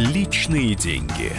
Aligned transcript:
Личные 0.00 0.74
деньги. 0.74 1.30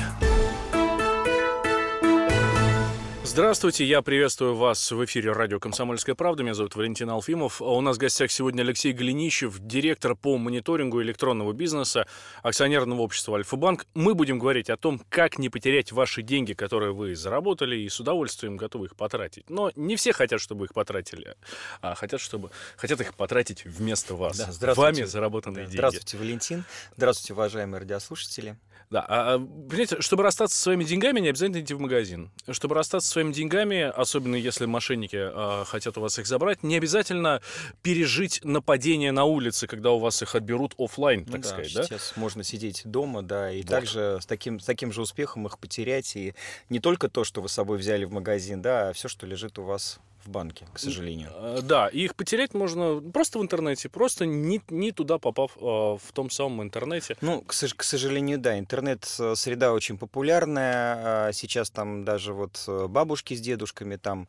Здравствуйте, 3.31 3.85
я 3.85 4.01
приветствую 4.01 4.55
вас 4.55 4.91
в 4.91 5.05
эфире 5.05 5.31
радио 5.31 5.57
«Комсомольская 5.57 6.15
правда». 6.15 6.43
Меня 6.43 6.53
зовут 6.53 6.75
Валентин 6.75 7.09
Алфимов. 7.09 7.61
У 7.61 7.79
нас 7.79 7.95
в 7.95 7.99
гостях 7.99 8.29
сегодня 8.29 8.61
Алексей 8.61 8.91
Голенищев, 8.91 9.57
директор 9.57 10.15
по 10.15 10.37
мониторингу 10.37 11.01
электронного 11.01 11.53
бизнеса 11.53 12.07
акционерного 12.43 12.99
общества 12.99 13.37
«Альфа-банк». 13.37 13.87
Мы 13.93 14.15
будем 14.15 14.37
говорить 14.37 14.69
о 14.69 14.75
том, 14.75 15.01
как 15.07 15.39
не 15.39 15.47
потерять 15.47 15.93
ваши 15.93 16.23
деньги, 16.23 16.51
которые 16.51 16.91
вы 16.91 17.15
заработали, 17.15 17.77
и 17.77 17.87
с 17.87 18.01
удовольствием 18.01 18.57
готовы 18.57 18.87
их 18.87 18.97
потратить. 18.97 19.49
Но 19.49 19.71
не 19.77 19.95
все 19.95 20.11
хотят, 20.11 20.41
чтобы 20.41 20.65
их 20.65 20.73
потратили, 20.73 21.37
а 21.79 21.95
хотят, 21.95 22.19
чтобы, 22.19 22.51
хотят 22.75 22.99
их 22.99 23.13
потратить 23.13 23.63
вместо 23.63 24.13
вас. 24.13 24.37
Да, 24.37 24.51
здравствуйте. 24.51 25.03
Вами 25.03 25.05
заработанные 25.05 25.63
да, 25.63 25.71
деньги. 25.71 25.77
Здравствуйте, 25.77 26.17
Валентин. 26.17 26.65
Здравствуйте, 26.97 27.31
уважаемые 27.31 27.79
радиослушатели. 27.79 28.57
Да, 28.91 29.05
а, 29.07 29.35
а, 29.35 29.39
понимаете, 29.39 30.01
чтобы 30.01 30.23
расстаться 30.23 30.57
со 30.57 30.63
своими 30.63 30.83
деньгами, 30.83 31.21
не 31.21 31.29
обязательно 31.29 31.61
идти 31.61 31.73
в 31.73 31.79
магазин. 31.79 32.29
Чтобы 32.49 32.75
расстаться 32.75 33.07
со 33.07 33.13
своими 33.13 33.31
деньгами, 33.31 33.83
особенно 33.83 34.35
если 34.35 34.65
мошенники 34.65 35.15
а, 35.17 35.63
хотят 35.63 35.97
у 35.97 36.01
вас 36.01 36.19
их 36.19 36.27
забрать, 36.27 36.61
не 36.61 36.75
обязательно 36.75 37.41
пережить 37.81 38.41
нападение 38.43 39.13
на 39.13 39.23
улице, 39.23 39.65
когда 39.65 39.91
у 39.91 39.99
вас 39.99 40.21
их 40.21 40.35
отберут 40.35 40.75
офлайн, 40.77 41.23
так 41.23 41.37
ну, 41.37 41.43
сказать, 41.43 41.73
да? 41.73 41.83
Сейчас 41.83 42.13
можно 42.17 42.43
сидеть 42.43 42.81
дома, 42.83 43.21
да, 43.23 43.49
и 43.49 43.61
вот. 43.61 43.69
также 43.69 44.19
с 44.21 44.25
таким, 44.25 44.59
с 44.59 44.65
таким 44.65 44.91
же 44.91 45.01
успехом 45.01 45.47
их 45.47 45.57
потерять. 45.57 46.13
И 46.17 46.35
не 46.67 46.81
только 46.81 47.07
то, 47.07 47.23
что 47.23 47.41
вы 47.41 47.47
с 47.47 47.53
собой 47.53 47.77
взяли 47.77 48.03
в 48.03 48.11
магазин, 48.11 48.61
да, 48.61 48.89
а 48.89 48.93
все, 48.93 49.07
что 49.07 49.25
лежит 49.25 49.57
у 49.57 49.63
вас 49.63 50.01
в 50.23 50.29
банке, 50.29 50.67
к 50.73 50.79
сожалению. 50.79 51.29
Э, 51.35 51.59
да, 51.61 51.87
и 51.87 51.99
их 52.01 52.15
потерять 52.15 52.53
можно 52.53 53.01
просто 53.13 53.39
в 53.39 53.41
интернете, 53.41 53.89
просто 53.89 54.25
не, 54.25 54.61
не 54.69 54.91
туда 54.91 55.17
попав 55.17 55.57
э, 55.57 55.59
в 55.61 56.11
том 56.13 56.29
самом 56.29 56.63
интернете. 56.63 57.17
Ну, 57.21 57.41
к, 57.41 57.53
к 57.53 57.83
сожалению, 57.83 58.37
да, 58.39 58.57
интернет-среда 58.57 59.67
э, 59.67 59.71
очень 59.71 59.97
популярная. 59.97 61.27
А 61.27 61.33
сейчас 61.33 61.69
там 61.69 62.05
даже 62.05 62.33
вот 62.33 62.63
бабушки 62.67 63.33
с 63.33 63.41
дедушками 63.41 63.95
там 63.95 64.27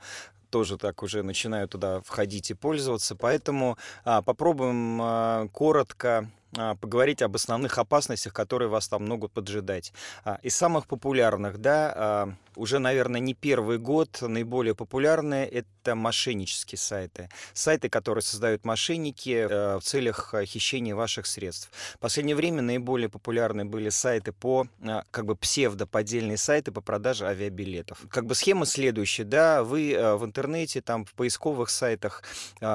тоже 0.51 0.77
так 0.77 1.03
уже 1.03 1.23
начинают 1.23 1.71
туда 1.71 2.03
входить 2.03 2.51
и 2.51 2.55
пользоваться. 2.55 3.17
Поэтому 3.17 3.79
а, 4.05 4.21
попробуем 4.21 5.01
а, 5.01 5.49
коротко 5.49 6.31
поговорить 6.53 7.23
об 7.23 7.35
основных 7.35 7.79
опасностях, 7.79 8.33
которые 8.33 8.69
вас 8.69 8.89
там 8.89 9.07
могут 9.07 9.33
поджидать. 9.33 9.93
А, 10.25 10.39
из 10.43 10.55
самых 10.55 10.87
популярных, 10.87 11.59
да, 11.59 11.93
а, 11.95 12.35
уже, 12.57 12.79
наверное, 12.79 13.21
не 13.21 13.33
первый 13.33 13.79
год 13.79 14.19
наиболее 14.21 14.75
популярные– 14.75 15.49
это 15.49 15.95
мошеннические 15.95 16.79
сайты. 16.79 17.31
Сайты, 17.55 17.89
которые 17.89 18.23
создают 18.23 18.65
мошенники 18.67 19.47
в 19.79 19.81
целях 19.83 20.35
хищения 20.45 20.95
ваших 20.95 21.27
средств. 21.27 21.71
В 21.95 21.99
последнее 21.99 22.37
время 22.37 22.61
наиболее 22.61 23.09
популярны 23.09 23.65
были 23.65 23.89
сайты 23.89 24.33
по, 24.33 24.67
как 25.11 25.25
бы, 25.25 25.35
псевдоподдельные 25.35 26.37
сайты 26.37 26.73
по 26.73 26.83
продаже 26.83 27.27
авиабилетов. 27.27 28.05
Как 28.11 28.27
бы 28.27 28.35
схема 28.35 28.67
следующая, 28.67 29.25
да, 29.25 29.65
вы 29.65 29.97
в 30.19 30.25
интернете, 30.25 30.83
там, 30.83 31.07
в 31.07 31.15
поисковых 31.15 31.71
сайтах 31.71 32.23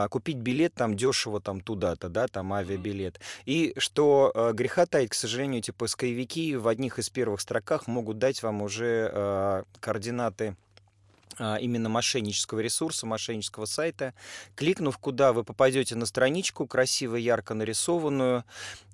купить 0.09 0.38
билет 0.38 0.73
там 0.73 0.98
дешево 0.98 1.39
там 1.39 1.61
туда-то, 1.61 2.09
да, 2.09 2.28
там 2.28 2.52
авиабилет. 2.52 3.20
И 3.45 3.67
что 3.78 4.52
греха 4.54 4.86
таить, 4.86 5.10
к 5.12 5.14
сожалению, 5.14 5.60
эти 5.60 5.72
поисковики 5.72 6.56
в 6.56 6.68
одних 6.68 7.00
из 7.00 7.10
первых 7.10 7.42
строках 7.42 7.88
могут 7.88 8.18
дать 8.18 8.44
вам 8.44 8.62
уже 8.62 9.64
координаты 9.80 10.56
а, 10.60 10.67
именно 11.39 11.89
мошеннического 11.89 12.59
ресурса, 12.59 13.05
мошеннического 13.05 13.66
сайта. 13.66 14.13
Кликнув 14.55 14.97
куда, 14.97 15.33
вы 15.33 15.43
попадете 15.43 15.95
на 15.95 16.05
страничку, 16.05 16.67
красиво, 16.67 17.16
ярко 17.16 17.53
нарисованную. 17.53 18.43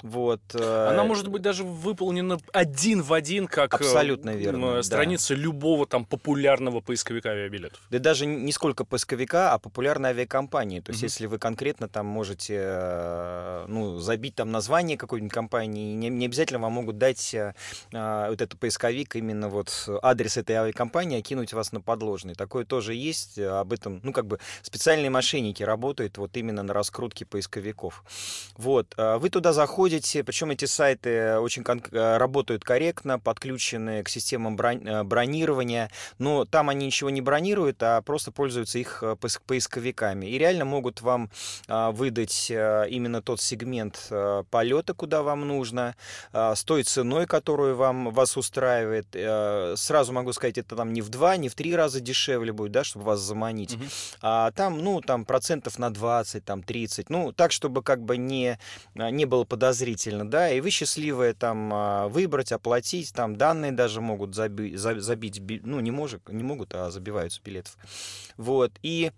Вот. 0.01 0.41
Э, 0.53 0.89
Она 0.91 1.03
может 1.05 1.29
быть 1.29 1.41
даже 1.41 1.63
выполнена 1.63 2.37
один 2.51 3.01
в 3.01 3.13
один, 3.13 3.47
как 3.47 3.73
э, 3.73 3.77
Абсолютно 3.77 4.31
верно, 4.31 4.83
страница 4.83 5.35
да. 5.35 5.41
любого 5.41 5.87
там 5.87 6.05
популярного 6.05 6.81
поисковика 6.81 7.29
авиабилетов. 7.29 7.79
Да 7.89 7.99
даже 7.99 8.25
не 8.25 8.51
сколько 8.51 8.83
поисковика, 8.83 9.53
а 9.53 9.59
популярной 9.59 10.09
авиакомпании. 10.09 10.81
То 10.81 10.91
есть, 10.91 11.01
угу. 11.01 11.05
если 11.05 11.25
вы 11.27 11.39
конкретно 11.39 11.87
там 11.87 12.05
можете 12.05 12.59
э, 12.59 13.65
ну, 13.67 13.99
забить 13.99 14.35
там 14.35 14.51
название 14.51 14.97
какой-нибудь 14.97 15.33
компании, 15.33 15.95
не, 15.95 16.09
не 16.09 16.25
обязательно 16.25 16.59
вам 16.59 16.73
могут 16.73 16.97
дать 16.97 17.35
а, 17.93 18.29
вот 18.29 18.41
этот 18.41 18.59
поисковик 18.59 19.15
именно 19.15 19.49
вот 19.49 19.87
адрес 20.01 20.37
этой 20.37 20.55
авиакомпании, 20.57 21.19
а 21.19 21.21
кинуть 21.21 21.53
вас 21.53 21.71
на 21.71 21.81
подложный 21.81 22.32
стороны. 22.33 22.35
Такое 22.35 22.65
тоже 22.65 22.93
есть. 22.93 23.37
Э, 23.37 23.59
об 23.59 23.71
этом, 23.73 23.99
ну, 24.03 24.11
как 24.11 24.25
бы 24.25 24.39
специальные 24.61 25.09
мошенники 25.09 25.63
работают 25.63 26.17
вот 26.17 26.35
именно 26.37 26.63
на 26.63 26.73
раскрутке 26.73 27.25
поисковиков. 27.25 28.03
Вот. 28.57 28.93
Э, 28.97 29.17
вы 29.17 29.29
туда 29.29 29.53
заходите, 29.53 30.23
причем 30.23 30.51
эти 30.51 30.65
сайты 30.65 31.37
очень 31.39 31.63
э, 31.63 32.17
работают 32.17 32.63
корректно, 32.63 33.19
подключены 33.19 34.03
к 34.03 34.09
системам 34.09 34.55
бронирования, 34.55 35.89
но 36.19 36.45
там 36.45 36.69
они 36.69 36.85
ничего 36.85 37.09
не 37.09 37.21
бронируют, 37.21 37.81
а 37.83 38.01
просто 38.01 38.31
пользуются 38.31 38.79
их 38.79 39.03
поисковиками. 39.47 40.25
И 40.25 40.37
реально 40.37 40.65
могут 40.65 41.01
вам 41.01 41.29
выдать 41.67 42.49
именно 42.49 43.21
тот 43.21 43.41
сегмент 43.41 44.11
полета, 44.49 44.93
куда 44.93 45.21
вам 45.21 45.47
нужно, 45.47 45.95
с 46.33 46.63
той 46.63 46.83
ценой, 46.83 47.25
которую 47.25 47.75
вам, 47.75 48.11
вас 48.11 48.37
устраивает. 48.37 49.07
Сразу 49.79 50.13
могу 50.13 50.33
сказать, 50.33 50.57
это 50.57 50.75
там 50.75 50.93
не 50.93 51.01
в 51.01 51.09
два, 51.09 51.37
не 51.37 51.49
в 51.49 51.55
три 51.55 51.75
раза 51.75 51.99
дешевле, 51.99 52.22
дешевле 52.23 52.53
будет, 52.53 52.71
да, 52.71 52.83
чтобы 52.83 53.05
вас 53.05 53.19
заманить. 53.19 53.75
Угу. 53.75 53.83
А 54.21 54.51
там, 54.51 54.79
ну, 54.79 55.01
там 55.01 55.25
процентов 55.25 55.79
на 55.79 55.93
20, 55.93 56.43
там 56.43 56.63
30, 56.63 57.09
ну, 57.09 57.31
так, 57.31 57.51
чтобы 57.51 57.83
как 57.83 58.03
бы 58.03 58.17
не, 58.17 58.57
а, 58.95 59.11
не 59.11 59.25
было 59.25 59.43
подозрительно, 59.43 60.29
да, 60.29 60.49
и 60.49 60.61
вы 60.61 60.69
счастливые 60.69 61.33
там 61.33 61.71
а, 61.73 62.07
выбрать, 62.07 62.51
оплатить, 62.51 63.13
там 63.13 63.35
данные 63.35 63.71
даже 63.71 64.01
могут 64.01 64.35
заби, 64.35 64.75
забить, 64.75 65.41
ну, 65.63 65.79
не, 65.79 65.91
может, 65.91 66.29
не 66.29 66.43
могут, 66.43 66.73
а 66.73 66.91
забиваются 66.91 67.41
билетов. 67.43 67.77
Вот, 68.37 68.71
и 68.81 69.11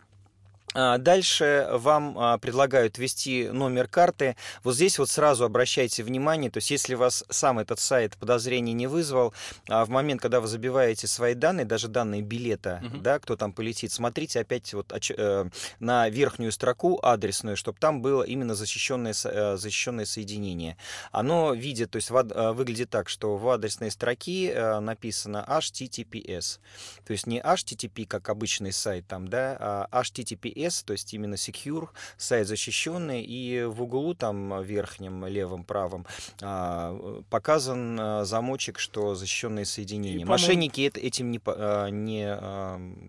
дальше 0.76 1.68
вам 1.72 2.18
а, 2.20 2.38
предлагают 2.38 2.98
ввести 2.98 3.48
номер 3.48 3.88
карты. 3.88 4.36
Вот 4.64 4.76
здесь 4.76 5.00
вот 5.00 5.10
сразу 5.10 5.46
обращайте 5.46 6.04
внимание, 6.04 6.52
то 6.52 6.58
есть 6.58 6.70
если 6.70 6.96
вас 6.96 7.24
сам 7.30 7.60
этот 7.60 7.80
сайт 7.80 8.18
подозрений 8.18 8.74
не 8.74 8.88
вызвал, 8.88 9.34
а 9.70 9.86
в 9.86 9.90
момент, 9.90 10.22
когда 10.22 10.42
вы 10.42 10.48
забиваете 10.48 11.08
свои 11.08 11.34
данные, 11.34 11.66
даже 11.66 11.88
данные 11.88 12.22
билета, 12.22 12.82
угу. 12.86 12.98
да, 12.98 13.20
кто 13.20 13.38
там 13.38 13.54
полетит, 13.54 13.92
смотрите 13.92 14.42
опять 14.42 14.74
вот 14.74 14.94
э, 15.18 15.50
на 15.80 16.10
верхнюю 16.10 16.52
строку 16.52 17.00
адресную, 17.02 17.56
чтобы 17.56 17.78
там 17.80 18.02
было 18.02 18.24
именно 18.24 18.54
защищенное, 18.54 19.14
э, 19.24 19.56
защищенное 19.58 20.06
соединение. 20.06 20.78
Оно 21.12 21.54
видит, 21.54 21.92
то 21.92 21.96
есть 21.98 22.12
э, 22.12 22.52
выглядит 22.52 22.90
так, 22.90 23.08
что 23.08 23.38
в 23.38 23.50
адресной 23.50 23.92
строке 23.92 24.80
написано 24.82 25.46
HTTPS. 25.48 26.60
То 27.06 27.14
есть 27.14 27.28
не 27.28 27.40
HTTP, 27.40 28.06
как 28.06 28.28
обычный 28.30 28.74
сайт 28.74 29.08
там, 29.08 29.28
да, 29.30 29.58
а 29.60 30.02
HTTPS 30.02 30.65
S, 30.66 30.84
то 30.84 30.94
есть 30.94 31.14
именно 31.14 31.36
secure, 31.36 31.90
сайт 32.18 32.48
защищенный, 32.48 33.22
и 33.24 33.64
в 33.64 33.82
углу 33.84 34.14
там 34.14 34.62
верхнем, 34.62 35.26
левом, 35.26 35.64
правом 35.64 36.06
а, 36.42 37.22
показан 37.30 37.98
а, 38.00 38.26
замочек, 38.26 38.80
что 38.80 39.16
защищенные 39.16 39.66
соединения. 39.66 40.22
И, 40.22 40.26
Мошенники 40.26 40.82
этим 40.82 41.32
не, 41.32 41.40
а, 41.46 41.88
не, 41.88 42.28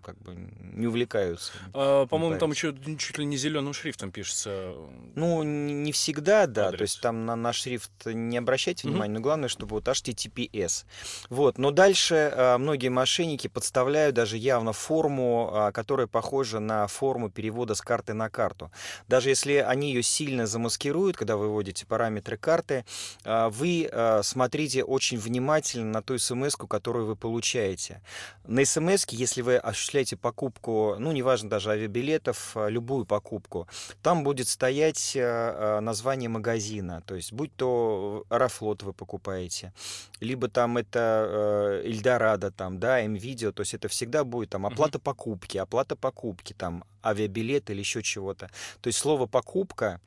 как 0.01 0.17
бы, 0.19 0.35
не 0.73 0.87
увлекаются. 0.87 1.51
А, 1.73 2.05
по-моему, 2.05 2.37
там 2.37 2.51
еще 2.51 2.75
чуть 2.97 3.17
ли 3.17 3.25
не 3.25 3.37
зеленым 3.37 3.73
шрифтом 3.73 4.11
пишется. 4.11 4.73
Ну, 5.15 5.43
не 5.43 5.91
всегда, 5.91 6.47
да. 6.47 6.67
Адрес. 6.67 6.77
То 6.77 6.83
есть 6.83 7.01
там 7.01 7.25
на 7.25 7.35
наш 7.35 7.61
шрифт 7.61 7.91
не 8.05 8.37
обращайте 8.37 8.87
внимания, 8.87 9.13
mm-hmm. 9.13 9.17
но 9.17 9.21
главное, 9.21 9.49
чтобы 9.49 9.75
вот 9.75 9.87
HTTPS. 9.87 10.85
Вот. 11.29 11.57
Но 11.57 11.71
дальше 11.71 12.55
многие 12.59 12.89
мошенники 12.89 13.47
подставляют 13.47 14.15
даже 14.15 14.37
явно 14.37 14.73
форму, 14.73 15.71
которая 15.73 16.07
похожа 16.07 16.59
на 16.59 16.87
форму 16.87 17.29
перевода 17.29 17.46
перевода 17.47 17.75
с 17.75 17.81
карты 17.81 18.13
на 18.13 18.29
карту. 18.29 18.71
Даже 19.07 19.29
если 19.29 19.53
они 19.53 19.93
ее 19.93 20.03
сильно 20.03 20.47
замаскируют, 20.47 21.15
когда 21.15 21.37
вы 21.37 21.47
вводите 21.47 21.85
параметры 21.85 22.35
карты, 22.35 22.83
а, 23.23 23.49
вы 23.49 23.87
а, 23.89 24.21
смотрите 24.21 24.83
очень 24.83 25.17
внимательно 25.17 25.85
на 25.85 26.01
ту 26.01 26.17
смс, 26.17 26.57
которую 26.57 27.05
вы 27.05 27.15
получаете. 27.15 28.01
На 28.45 28.65
смс, 28.65 29.05
если 29.11 29.41
вы 29.41 29.55
осуществляете 29.55 30.17
покупку, 30.17 30.95
ну, 30.99 31.13
неважно 31.13 31.49
даже 31.49 31.71
авиабилетов, 31.71 32.57
а, 32.57 32.67
любую 32.67 33.05
покупку, 33.05 33.67
там 34.03 34.25
будет 34.25 34.49
стоять 34.49 35.15
название 35.15 36.29
магазина, 36.29 37.01
то 37.05 37.15
есть 37.15 37.31
будь 37.31 37.55
то 37.55 38.25
Аэрофлот 38.29 38.83
вы 38.83 38.91
покупаете, 38.91 39.71
либо 40.19 40.49
там 40.49 40.77
это 40.77 41.81
Эльдорадо, 41.85 42.51
там, 42.51 42.79
да, 42.79 43.01
МВидео, 43.01 43.51
то 43.53 43.61
есть 43.61 43.73
это 43.73 43.87
всегда 43.87 44.23
будет 44.23 44.49
там 44.49 44.65
оплата 44.65 44.99
покупки, 44.99 45.57
оплата 45.57 45.95
покупки, 45.95 46.53
там, 46.53 46.83
авиабилет 47.03 47.36
или 47.69 47.79
еще 47.79 48.01
чего-то. 48.03 48.49
То 48.81 48.87
есть 48.87 48.99
слово 48.99 49.25
«покупка» 49.25 49.99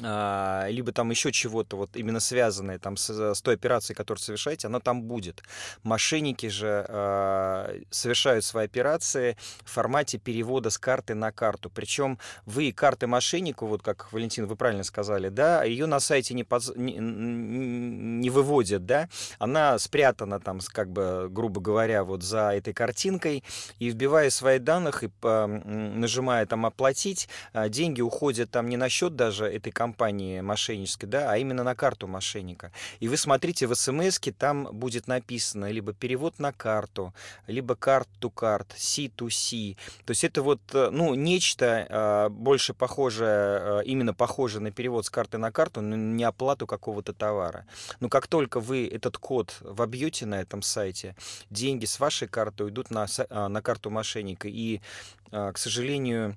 либо 0.00 0.92
там 0.92 1.10
еще 1.10 1.30
чего-то 1.30 1.76
вот 1.76 1.96
именно 1.96 2.18
связанное 2.20 2.78
там 2.78 2.96
с, 2.96 3.10
с 3.10 3.40
той 3.42 3.54
операцией, 3.54 3.96
которую 3.96 4.20
совершаете, 4.20 4.66
она 4.66 4.80
там 4.80 5.02
будет. 5.02 5.42
Мошенники 5.84 6.48
же 6.48 6.84
э, 6.88 7.82
совершают 7.90 8.44
свои 8.44 8.64
операции 8.64 9.36
в 9.64 9.70
формате 9.70 10.18
перевода 10.18 10.70
с 10.70 10.78
карты 10.78 11.14
на 11.14 11.30
карту. 11.30 11.70
Причем 11.70 12.18
вы 12.44 12.72
карты 12.72 13.06
мошеннику, 13.06 13.66
вот 13.66 13.82
как 13.82 14.12
Валентин, 14.12 14.46
вы 14.46 14.56
правильно 14.56 14.82
сказали, 14.82 15.28
да, 15.28 15.62
ее 15.62 15.86
на 15.86 16.00
сайте 16.00 16.34
не, 16.34 16.42
под, 16.42 16.76
не, 16.76 16.96
не 16.98 18.30
выводят, 18.30 18.86
да, 18.86 19.08
она 19.38 19.78
спрятана 19.78 20.40
там, 20.40 20.58
как 20.72 20.90
бы, 20.90 21.28
грубо 21.30 21.60
говоря, 21.60 22.02
вот 22.04 22.22
за 22.22 22.50
этой 22.50 22.74
картинкой, 22.74 23.44
и 23.78 23.90
вбивая 23.90 24.30
свои 24.30 24.58
данных 24.58 25.04
и 25.04 25.10
э, 25.22 25.46
нажимая 25.46 26.46
там 26.46 26.66
оплатить, 26.66 27.28
э, 27.52 27.68
деньги 27.68 28.00
уходят 28.00 28.50
там 28.50 28.68
не 28.68 28.76
на 28.76 28.88
счет 28.88 29.14
даже 29.14 29.46
этой 29.46 29.70
компании, 29.70 29.83
компании 29.84 30.40
мошеннической, 30.40 31.06
да, 31.06 31.30
а 31.30 31.36
именно 31.36 31.62
на 31.62 31.74
карту 31.74 32.06
мошенника. 32.06 32.72
И 33.00 33.08
вы 33.08 33.18
смотрите 33.18 33.66
в 33.66 33.74
смс 33.74 34.18
там 34.38 34.68
будет 34.72 35.06
написано 35.08 35.70
либо 35.70 35.92
перевод 35.92 36.38
на 36.38 36.52
карту, 36.52 37.12
либо 37.46 37.74
карт 37.76 38.08
to 38.20 38.30
карт, 38.30 38.74
C 38.76 39.10
to 39.16 39.28
C. 39.28 39.76
То 40.06 40.12
есть 40.12 40.24
это 40.24 40.40
вот, 40.42 40.60
э, 40.72 40.88
ну, 40.90 41.14
нечто 41.14 41.66
э, 41.66 42.28
больше 42.30 42.72
похожее, 42.72 43.80
э, 43.80 43.82
именно 43.84 44.14
похоже 44.14 44.60
на 44.60 44.70
перевод 44.70 45.04
с 45.04 45.10
карты 45.10 45.36
на 45.36 45.52
карту, 45.52 45.82
но 45.82 45.96
не 45.96 46.24
оплату 46.24 46.66
какого-то 46.66 47.12
товара. 47.12 47.66
Но 48.00 48.08
как 48.08 48.26
только 48.26 48.60
вы 48.60 48.88
этот 48.88 49.18
код 49.18 49.54
вобьете 49.60 50.24
на 50.24 50.40
этом 50.40 50.62
сайте, 50.62 51.14
деньги 51.50 51.84
с 51.84 52.00
вашей 52.00 52.26
карты 52.28 52.64
уйдут 52.64 52.90
на, 52.90 53.06
на 53.28 53.60
карту 53.60 53.90
мошенника. 53.90 54.48
И, 54.48 54.80
к 55.30 55.58
сожалению, 55.58 56.36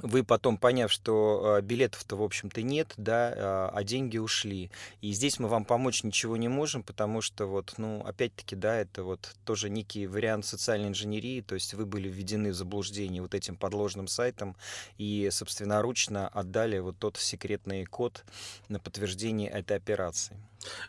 вы 0.00 0.24
потом, 0.24 0.56
поняв, 0.56 0.90
что 0.90 1.58
э, 1.58 1.62
билетов-то, 1.62 2.16
в 2.16 2.22
общем-то, 2.22 2.62
нет, 2.62 2.94
да, 2.96 3.32
а, 3.36 3.70
а 3.74 3.84
деньги 3.84 4.18
ушли. 4.18 4.70
И 5.00 5.12
здесь 5.12 5.38
мы 5.38 5.48
вам 5.48 5.64
помочь 5.64 6.02
ничего 6.02 6.36
не 6.36 6.48
можем, 6.48 6.82
потому 6.82 7.20
что, 7.20 7.46
вот, 7.46 7.74
ну, 7.76 8.02
опять-таки, 8.04 8.56
да, 8.56 8.76
это 8.76 9.02
вот 9.04 9.34
тоже 9.44 9.68
некий 9.68 10.06
вариант 10.06 10.46
социальной 10.46 10.88
инженерии, 10.88 11.40
то 11.42 11.54
есть 11.54 11.74
вы 11.74 11.84
были 11.84 12.08
введены 12.08 12.50
в 12.50 12.54
заблуждение 12.54 13.22
вот 13.22 13.34
этим 13.34 13.56
подложным 13.56 14.08
сайтом 14.08 14.56
и 14.96 15.28
собственноручно 15.30 16.28
отдали 16.28 16.78
вот 16.78 16.98
тот 16.98 17.18
секретный 17.18 17.84
код 17.84 18.24
на 18.68 18.80
подтверждение 18.80 19.50
этой 19.50 19.76
операции. 19.76 20.36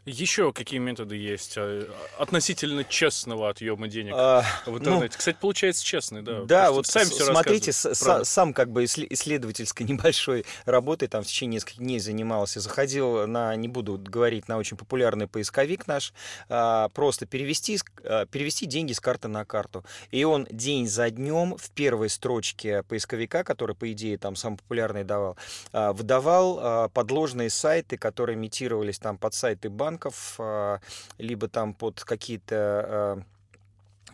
Еще 0.05 0.53
какие 0.53 0.79
методы 0.79 1.15
есть 1.15 1.55
а, 1.57 1.87
относительно 2.17 2.83
честного 2.83 3.49
отъема 3.49 3.87
денег 3.87 4.13
а, 4.15 4.43
в 4.65 4.77
интернете? 4.77 5.13
Ну, 5.13 5.17
Кстати, 5.17 5.37
получается 5.39 5.83
честный, 5.83 6.21
да. 6.21 6.43
Да, 6.43 6.71
вот 6.71 6.87
сами 6.87 7.09
все 7.09 7.25
смотрите, 7.25 7.71
с, 7.71 8.23
сам 8.23 8.53
как 8.53 8.69
бы 8.71 8.85
исследовательской 8.85 9.85
небольшой 9.89 10.45
работой 10.65 11.07
там 11.07 11.23
в 11.23 11.27
течение 11.27 11.55
нескольких 11.55 11.79
дней 11.79 11.99
занимался. 11.99 12.59
Заходил 12.59 13.27
на, 13.27 13.55
не 13.55 13.67
буду 13.67 13.97
говорить, 13.97 14.47
на 14.47 14.57
очень 14.57 14.77
популярный 14.77 15.27
поисковик 15.27 15.87
наш, 15.87 16.13
а, 16.49 16.89
просто 16.89 17.25
перевести, 17.25 17.79
а, 18.03 18.25
перевести 18.25 18.65
деньги 18.65 18.93
с 18.93 18.99
карты 18.99 19.27
на 19.27 19.45
карту. 19.45 19.83
И 20.11 20.23
он 20.23 20.47
день 20.51 20.87
за 20.87 21.09
днем 21.09 21.57
в 21.57 21.69
первой 21.71 22.09
строчке 22.09 22.83
поисковика, 22.83 23.43
который, 23.43 23.75
по 23.75 23.91
идее, 23.91 24.17
там 24.17 24.35
самый 24.35 24.57
популярный 24.57 25.03
давал, 25.03 25.37
а, 25.71 25.93
выдавал 25.93 26.89
подложные 26.89 27.49
сайты, 27.49 27.97
которые 27.97 28.35
имитировались 28.35 28.99
там 28.99 29.17
под 29.17 29.33
сайт 29.33 29.62
сайты 29.63 29.69
банков, 29.69 30.35
а, 30.39 30.79
либо 31.17 31.47
там 31.47 31.73
под 31.73 32.03
какие-то 32.03 32.55
а, 32.55 33.23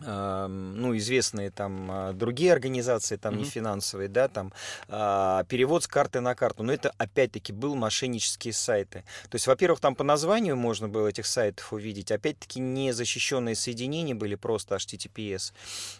ну, 0.00 0.96
известные 0.96 1.50
там 1.50 1.90
а, 1.90 2.12
другие 2.12 2.52
организации, 2.52 3.16
там 3.16 3.34
mm-hmm. 3.34 3.38
не 3.38 3.44
финансовые, 3.44 4.08
да, 4.08 4.28
там 4.28 4.52
перевод 4.88 5.84
с 5.84 5.86
карты 5.86 6.20
на 6.20 6.34
карту. 6.34 6.62
Но 6.62 6.72
это 6.72 6.92
опять-таки 6.98 7.52
был 7.52 7.74
мошеннические 7.74 8.52
сайты. 8.52 9.04
То 9.28 9.36
есть, 9.36 9.46
во-первых, 9.46 9.80
там 9.80 9.94
по 9.94 10.04
названию 10.04 10.56
можно 10.56 10.88
было 10.88 11.08
этих 11.08 11.26
сайтов 11.26 11.72
увидеть. 11.72 12.10
Опять-таки 12.10 12.60
не 12.60 12.92
защищенные 12.92 13.54
соединения 13.54 14.14
были 14.14 14.34
просто 14.34 14.76
HTTPS. 14.76 15.52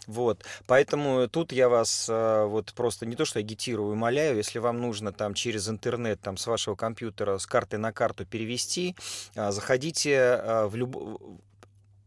Вот. 0.07 0.43
Поэтому 0.65 1.27
тут 1.27 1.51
я 1.51 1.69
вас 1.69 2.07
вот 2.07 2.73
просто 2.73 3.05
не 3.05 3.15
то 3.15 3.25
что 3.25 3.39
агитирую, 3.39 3.93
умоляю, 3.93 4.37
если 4.37 4.59
вам 4.59 4.81
нужно 4.81 5.11
там 5.11 5.33
через 5.33 5.69
интернет 5.69 6.19
там 6.21 6.37
с 6.37 6.47
вашего 6.47 6.75
компьютера 6.75 7.37
с 7.37 7.45
карты 7.45 7.77
на 7.77 7.91
карту 7.91 8.25
перевести, 8.25 8.95
заходите 9.35 10.41
в 10.67 10.75
любой 10.75 11.17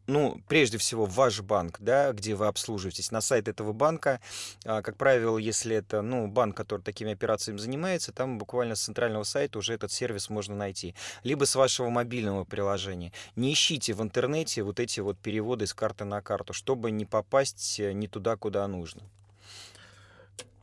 ну, 0.06 0.40
прежде 0.48 0.78
всего, 0.78 1.06
ваш 1.06 1.40
банк, 1.40 1.78
да, 1.80 2.12
где 2.12 2.34
вы 2.34 2.46
обслуживаетесь, 2.46 3.10
на 3.10 3.20
сайт 3.20 3.48
этого 3.48 3.72
банка. 3.72 4.20
А, 4.64 4.82
как 4.82 4.96
правило, 4.96 5.38
если 5.38 5.76
это, 5.76 6.02
ну, 6.02 6.26
банк, 6.26 6.56
который 6.56 6.82
такими 6.82 7.12
операциями 7.12 7.58
занимается, 7.58 8.12
там 8.12 8.38
буквально 8.38 8.74
с 8.74 8.82
центрального 8.82 9.24
сайта 9.24 9.58
уже 9.58 9.72
этот 9.74 9.92
сервис 9.92 10.28
можно 10.28 10.54
найти. 10.54 10.94
Либо 11.22 11.44
с 11.44 11.54
вашего 11.54 11.88
мобильного 11.88 12.44
приложения. 12.44 13.12
Не 13.36 13.52
ищите 13.52 13.94
в 13.94 14.02
интернете 14.02 14.62
вот 14.62 14.78
эти 14.78 15.00
вот 15.00 15.18
переводы 15.18 15.66
с 15.66 15.74
карты 15.74 16.04
на 16.04 16.20
карту, 16.20 16.52
чтобы 16.52 16.90
не 16.90 17.06
попасть 17.06 17.80
э, 17.80 17.92
не 17.92 18.08
туда, 18.08 18.36
куда 18.36 18.66
нужно. 18.68 19.02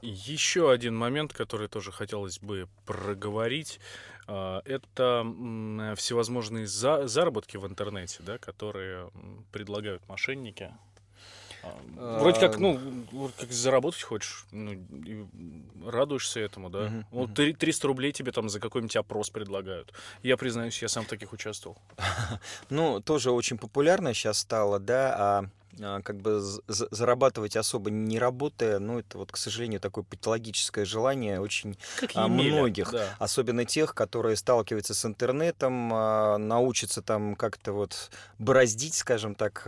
Еще 0.02 0.72
один 0.72 0.98
момент, 0.98 1.32
который 1.32 1.68
тоже 1.68 1.92
хотелось 1.92 2.40
бы 2.40 2.68
проговорить, 2.88 3.80
это 4.28 5.94
всевозможные 5.98 6.68
заработки 6.68 7.58
в 7.58 7.68
интернете, 7.68 8.20
да, 8.20 8.38
которые 8.38 9.10
предлагают 9.52 10.08
мошенники. 10.08 10.72
А, 11.64 12.20
вроде 12.20 12.40
как, 12.40 12.58
ну, 12.58 12.80
как 13.38 13.52
заработать 13.52 14.02
хочешь, 14.02 14.46
ну, 14.52 14.76
радуешься 15.86 16.40
этому, 16.40 16.70
да. 16.70 16.88
Uh-huh, 16.88 17.06
вот 17.12 17.34
300 17.34 17.88
рублей 17.88 18.12
тебе 18.12 18.32
там 18.32 18.50
за 18.50 18.60
какой-нибудь 18.60 18.96
опрос 18.96 19.30
предлагают. 19.30 19.94
Я 20.24 20.38
признаюсь, 20.38 20.82
я 20.82 20.88
сам 20.88 21.06
в 21.06 21.08
таких 21.08 21.34
участвовал. 21.34 21.78
Ну, 22.70 23.02
тоже 23.02 23.32
очень 23.32 23.58
популярно 23.58 24.14
сейчас 24.14 24.40
стало, 24.40 24.80
да, 24.80 25.16
а 25.18 25.32
а, 25.32 25.46
как 25.78 26.18
бы 26.18 26.42
зарабатывать 26.68 27.56
особо 27.56 27.90
не 27.90 28.20
работая, 28.20 28.80
ну, 28.80 29.00
это 29.00 29.18
вот, 29.18 29.32
к 29.32 29.38
сожалению, 29.38 29.80
такое 29.80 30.04
патологическое 30.04 30.86
желание 30.86 31.40
очень 31.40 31.78
а, 32.14 32.28
многих, 32.28 32.92
да. 32.92 33.16
особенно 33.20 33.66
тех, 33.66 33.96
которые 33.96 34.36
сталкиваются 34.36 34.94
с 34.94 35.06
интернетом, 35.06 35.92
а, 35.94 36.38
научатся 36.38 37.02
там 37.02 37.36
как-то 37.36 37.74
вот 37.74 38.12
бороздить, 38.38 38.96
скажем 38.96 39.36
так, 39.36 39.64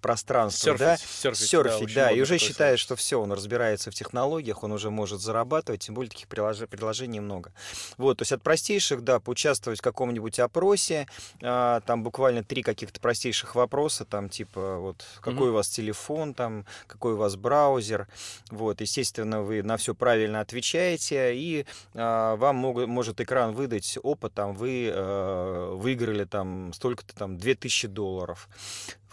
пространство, 0.00 0.76
серфить, 0.76 0.80
да, 0.80 0.96
серфить, 0.96 1.48
серфить 1.48 1.94
да, 1.94 2.06
да 2.06 2.10
и 2.12 2.20
уже 2.20 2.38
считает, 2.38 2.78
что 2.78 2.96
все, 2.96 3.20
он 3.20 3.32
разбирается 3.32 3.90
в 3.90 3.94
технологиях, 3.94 4.62
он 4.62 4.72
уже 4.72 4.90
может 4.90 5.20
зарабатывать, 5.20 5.82
тем 5.82 5.94
более 5.94 6.10
таких 6.10 6.28
предложений 6.28 7.20
много. 7.20 7.52
Вот, 7.96 8.18
то 8.18 8.22
есть 8.22 8.32
от 8.32 8.42
простейших, 8.42 9.02
да, 9.02 9.20
поучаствовать 9.20 9.80
в 9.80 9.82
каком-нибудь 9.82 10.38
опросе, 10.38 11.08
там 11.40 12.02
буквально 12.02 12.44
три 12.44 12.62
каких-то 12.62 13.00
простейших 13.00 13.54
вопроса, 13.54 14.04
там 14.04 14.28
типа 14.28 14.76
вот 14.76 15.04
какой 15.32 15.50
у 15.50 15.54
вас 15.54 15.68
телефон, 15.68 16.34
там, 16.34 16.64
какой 16.86 17.14
у 17.14 17.16
вас 17.16 17.36
браузер. 17.36 18.08
Вот, 18.50 18.80
естественно, 18.80 19.42
вы 19.42 19.62
на 19.62 19.76
все 19.76 19.94
правильно 19.94 20.40
отвечаете, 20.40 21.34
и 21.34 21.66
э, 21.94 22.34
вам 22.36 22.56
мог, 22.56 22.86
может 22.86 23.20
экран 23.20 23.52
выдать 23.52 23.98
опыт, 24.02 24.34
там, 24.34 24.54
вы 24.54 24.90
э, 24.92 25.70
выиграли 25.74 26.24
там 26.24 26.72
столько-то 26.72 27.14
там 27.14 27.36
2000 27.36 27.88
долларов. 27.88 28.48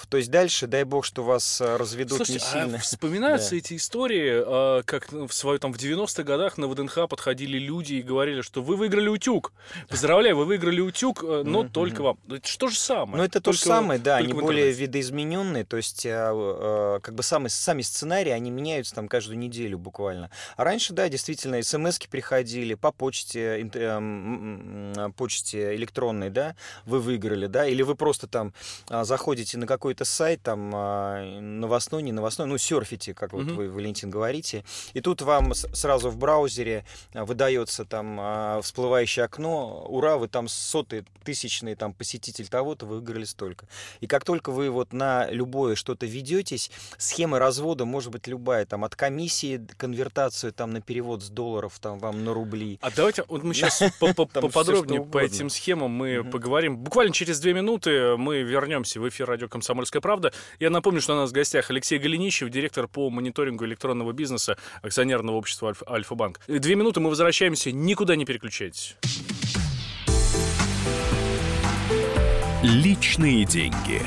То 0.08 0.18
есть 0.18 0.32
дальше, 0.32 0.68
дай 0.68 0.84
бог, 0.84 1.06
что 1.06 1.24
вас 1.24 1.62
э, 1.62 1.78
разведут 1.78 2.18
Слушайте, 2.18 2.46
не 2.46 2.60
а 2.60 2.64
сильно. 2.64 2.78
А 2.78 2.80
вспоминаются 2.80 3.52
да. 3.52 3.58
эти 3.58 3.76
истории, 3.76 4.44
а, 4.46 4.84
как 4.84 5.12
в 5.12 5.32
свою, 5.32 5.60
там, 5.60 5.74
в 5.74 5.78
90-х 5.78 6.24
годах 6.24 6.58
на 6.58 6.68
ВДНХ 6.68 7.08
подходили 7.10 7.58
люди 7.58 7.96
и 7.96 8.02
говорили, 8.02 8.42
что 8.42 8.62
вы 8.62 8.76
выиграли 8.76 9.08
утюг. 9.08 9.52
Поздравляю, 9.88 10.38
вы 10.38 10.46
выиграли 10.46 10.82
утюг, 10.82 11.24
э, 11.24 11.44
но 11.46 11.68
только 11.68 12.02
вам. 12.02 12.20
Это 12.30 12.48
что 12.48 12.68
же 12.68 12.78
самое? 12.78 13.18
Ну, 13.18 13.24
это 13.24 13.42
то 13.42 13.52
же 13.52 13.60
самое, 13.60 14.00
да, 14.00 14.18
они 14.18 14.34
более 14.34 14.72
видоизмененные, 14.72 15.66
то 15.66 15.78
есть 15.78 16.06
а, 16.06 17.00
как 17.00 17.16
бы 17.16 17.24
сами, 17.24 17.48
сами 17.48 17.82
сценарии, 17.82 18.32
они 18.32 18.52
меняются 18.52 18.96
там 18.96 19.08
каждую 19.08 19.38
неделю 19.38 19.78
буквально. 19.78 20.32
А 20.56 20.64
раньше, 20.64 20.94
да, 20.94 21.10
действительно, 21.10 21.62
смс 21.62 22.00
приходили 22.10 22.74
по 22.74 22.92
почте, 22.92 23.70
почте 25.16 25.76
электронной, 25.76 26.30
да, 26.30 26.56
вы 26.86 27.00
выиграли, 27.00 27.48
да, 27.48 27.68
или 27.68 27.82
вы 27.82 27.96
просто 27.96 28.28
там 28.28 28.54
заходите 28.88 29.58
на 29.58 29.68
какой 29.68 29.89
какой-то 29.90 30.06
сайт, 30.06 30.44
там, 30.44 30.72
а, 30.76 31.40
новостной, 31.40 32.04
не 32.04 32.12
новостной, 32.12 32.46
ну, 32.46 32.60
серфите, 32.60 33.16
как 33.16 33.34
вот 33.34 33.46
вы, 33.46 33.72
Валентин, 33.72 34.12
говорите, 34.12 34.64
и 34.94 35.02
тут 35.02 35.24
вам 35.24 35.56
сразу 35.56 36.12
в 36.12 36.18
браузере 36.18 36.86
а, 37.16 37.26
выдается 37.26 37.86
там 37.86 38.18
а, 38.20 38.62
всплывающее 38.62 39.26
окно, 39.26 39.84
ура, 39.90 40.18
вы 40.18 40.28
там 40.28 40.48
сотый, 40.48 41.06
тысячный 41.24 41.74
там 41.74 41.94
посетитель 41.94 42.48
того-то, 42.48 42.86
вы 42.86 42.98
выиграли 42.98 43.24
столько. 43.26 43.68
И 44.00 44.06
как 44.06 44.26
только 44.26 44.52
вы 44.52 44.70
вот 44.70 44.94
на 44.94 45.28
любое 45.32 45.74
что-то 45.74 46.06
ведетесь, 46.06 46.70
схема 47.00 47.40
развода 47.40 47.86
может 47.86 48.12
быть 48.12 48.28
любая, 48.28 48.68
там, 48.68 48.84
от 48.84 48.96
комиссии, 48.96 49.66
конвертацию 49.78 50.54
там 50.54 50.72
на 50.72 50.82
перевод 50.82 51.24
с 51.24 51.30
долларов 51.30 51.80
там 51.80 51.98
вам 51.98 52.24
на 52.24 52.36
рубли. 52.36 52.78
А 52.82 52.92
давайте, 52.92 53.24
вот 53.28 53.42
мы 53.42 53.56
сейчас 53.56 53.82
поподробнее 54.00 55.04
по 55.04 55.18
этим 55.18 55.50
схемам 55.50 55.90
мы 55.90 56.24
поговорим. 56.24 56.78
Буквально 56.78 57.12
через 57.12 57.40
две 57.40 57.54
минуты 57.54 58.18
мы 58.18 58.44
вернемся 58.44 59.00
в 59.00 59.10
эфир 59.10 59.28
радио 59.28 59.48
«Комсомольская 59.48 59.79
«Комсомольская 59.80 60.02
правда». 60.02 60.34
Я 60.60 60.70
напомню, 60.70 61.02
что 61.02 61.14
у 61.14 61.16
нас 61.16 61.30
в 61.30 61.34
гостях 61.34 61.70
Алексей 61.70 62.00
Голенищев, 62.00 62.50
директор 62.50 62.88
по 62.88 63.10
мониторингу 63.10 63.66
электронного 63.66 64.12
бизнеса 64.12 64.58
акционерного 64.82 65.38
общества 65.38 65.74
«Альфа-Банк». 65.88 66.42
Две 66.48 66.76
минуты, 66.76 67.00
мы 67.00 67.10
возвращаемся, 67.10 67.72
никуда 67.72 68.16
не 68.16 68.26
переключайтесь. 68.26 68.96
Личные 72.62 73.46
деньги. 73.46 74.02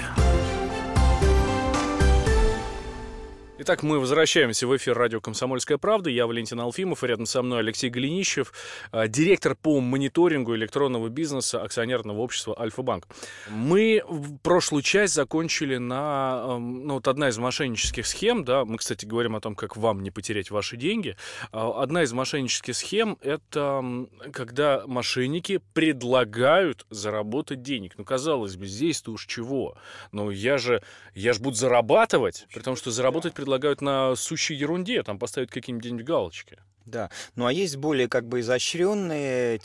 Итак, 3.64 3.84
мы 3.84 4.00
возвращаемся 4.00 4.66
в 4.66 4.76
эфир 4.76 4.98
радио 4.98 5.20
«Комсомольская 5.20 5.78
правда». 5.78 6.10
Я 6.10 6.26
Валентин 6.26 6.58
Алфимов, 6.58 7.04
и 7.04 7.06
рядом 7.06 7.26
со 7.26 7.42
мной 7.42 7.60
Алексей 7.60 7.90
Голенищев, 7.90 8.52
а, 8.90 9.06
директор 9.06 9.54
по 9.54 9.80
мониторингу 9.80 10.56
электронного 10.56 11.08
бизнеса 11.08 11.62
акционерного 11.62 12.18
общества 12.18 12.60
«Альфа-банк». 12.60 13.06
Мы 13.48 14.02
прошлую 14.42 14.82
часть 14.82 15.14
закончили 15.14 15.76
на... 15.76 16.58
Ну, 16.58 16.94
вот 16.94 17.06
одна 17.06 17.28
из 17.28 17.38
мошеннических 17.38 18.04
схем, 18.04 18.44
да, 18.44 18.64
мы, 18.64 18.78
кстати, 18.78 19.06
говорим 19.06 19.36
о 19.36 19.40
том, 19.40 19.54
как 19.54 19.76
вам 19.76 20.02
не 20.02 20.10
потерять 20.10 20.50
ваши 20.50 20.76
деньги. 20.76 21.16
А, 21.52 21.84
одна 21.84 22.02
из 22.02 22.12
мошеннических 22.12 22.74
схем— 22.74 23.16
это 23.20 24.08
когда 24.32 24.82
мошенники 24.88 25.60
предлагают 25.72 26.84
заработать 26.90 27.62
денег. 27.62 27.94
Ну, 27.96 28.04
казалось 28.04 28.56
бы, 28.56 28.66
здесь-то 28.66 29.12
уж 29.12 29.24
чего? 29.26 29.76
Ну, 30.10 30.30
я 30.30 30.58
же, 30.58 30.82
я 31.14 31.32
же 31.32 31.38
буду 31.38 31.54
зарабатывать, 31.54 32.48
при 32.52 32.60
том, 32.60 32.74
что 32.74 32.90
заработать 32.90 33.34
предлагают 33.34 33.51
предлагают 33.52 33.82
на 33.82 34.16
сущей 34.16 34.56
ерунде, 34.56 35.02
там 35.02 35.18
поставить 35.18 35.50
какие-нибудь 35.50 36.04
галочки. 36.04 36.58
Да, 36.86 37.10
ну 37.36 37.44
а 37.46 37.52
есть 37.52 37.76
более 37.76 38.08
как 38.08 38.26
бы 38.26 38.40
изощренные 38.40 39.58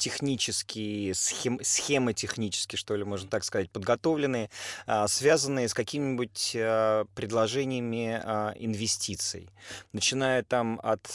технические, 0.00 1.14
схем, 1.14 1.60
схемы 1.62 2.14
технические, 2.14 2.78
что 2.78 2.96
ли, 2.96 3.04
можно 3.04 3.28
так 3.28 3.44
сказать, 3.44 3.70
подготовленные, 3.70 4.48
а, 4.86 5.06
связанные 5.06 5.68
с 5.68 5.74
какими-нибудь 5.74 6.56
а, 6.56 7.04
предложениями 7.14 8.18
а, 8.24 8.54
инвестиций. 8.56 9.50
Начиная 9.92 10.42
там 10.42 10.80
от 10.82 11.06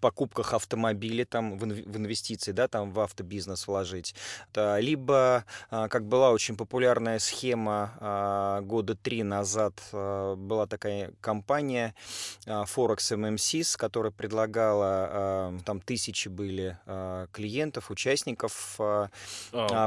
покупках 0.00 0.54
автомобиля 0.54 1.24
там 1.24 1.58
в 1.58 1.96
инвестиции, 1.96 2.50
да, 2.50 2.66
там 2.66 2.90
в 2.90 2.98
автобизнес 2.98 3.68
вложить. 3.68 4.16
Либо, 4.56 5.44
как 5.70 6.06
была 6.08 6.32
очень 6.32 6.56
популярная 6.56 7.20
схема 7.20 8.58
года 8.64 8.96
три 8.96 9.22
назад, 9.22 9.74
была 9.92 10.66
такая 10.66 11.12
компания 11.20 11.94
Forex 12.46 12.96
MMCs, 12.96 13.76
которая 13.78 14.10
предлагала, 14.10 15.54
там 15.64 15.80
тысячи 15.80 16.28
были 16.28 16.76
клиентов, 17.30 17.92
участников 17.92 18.21
а, 18.78 19.08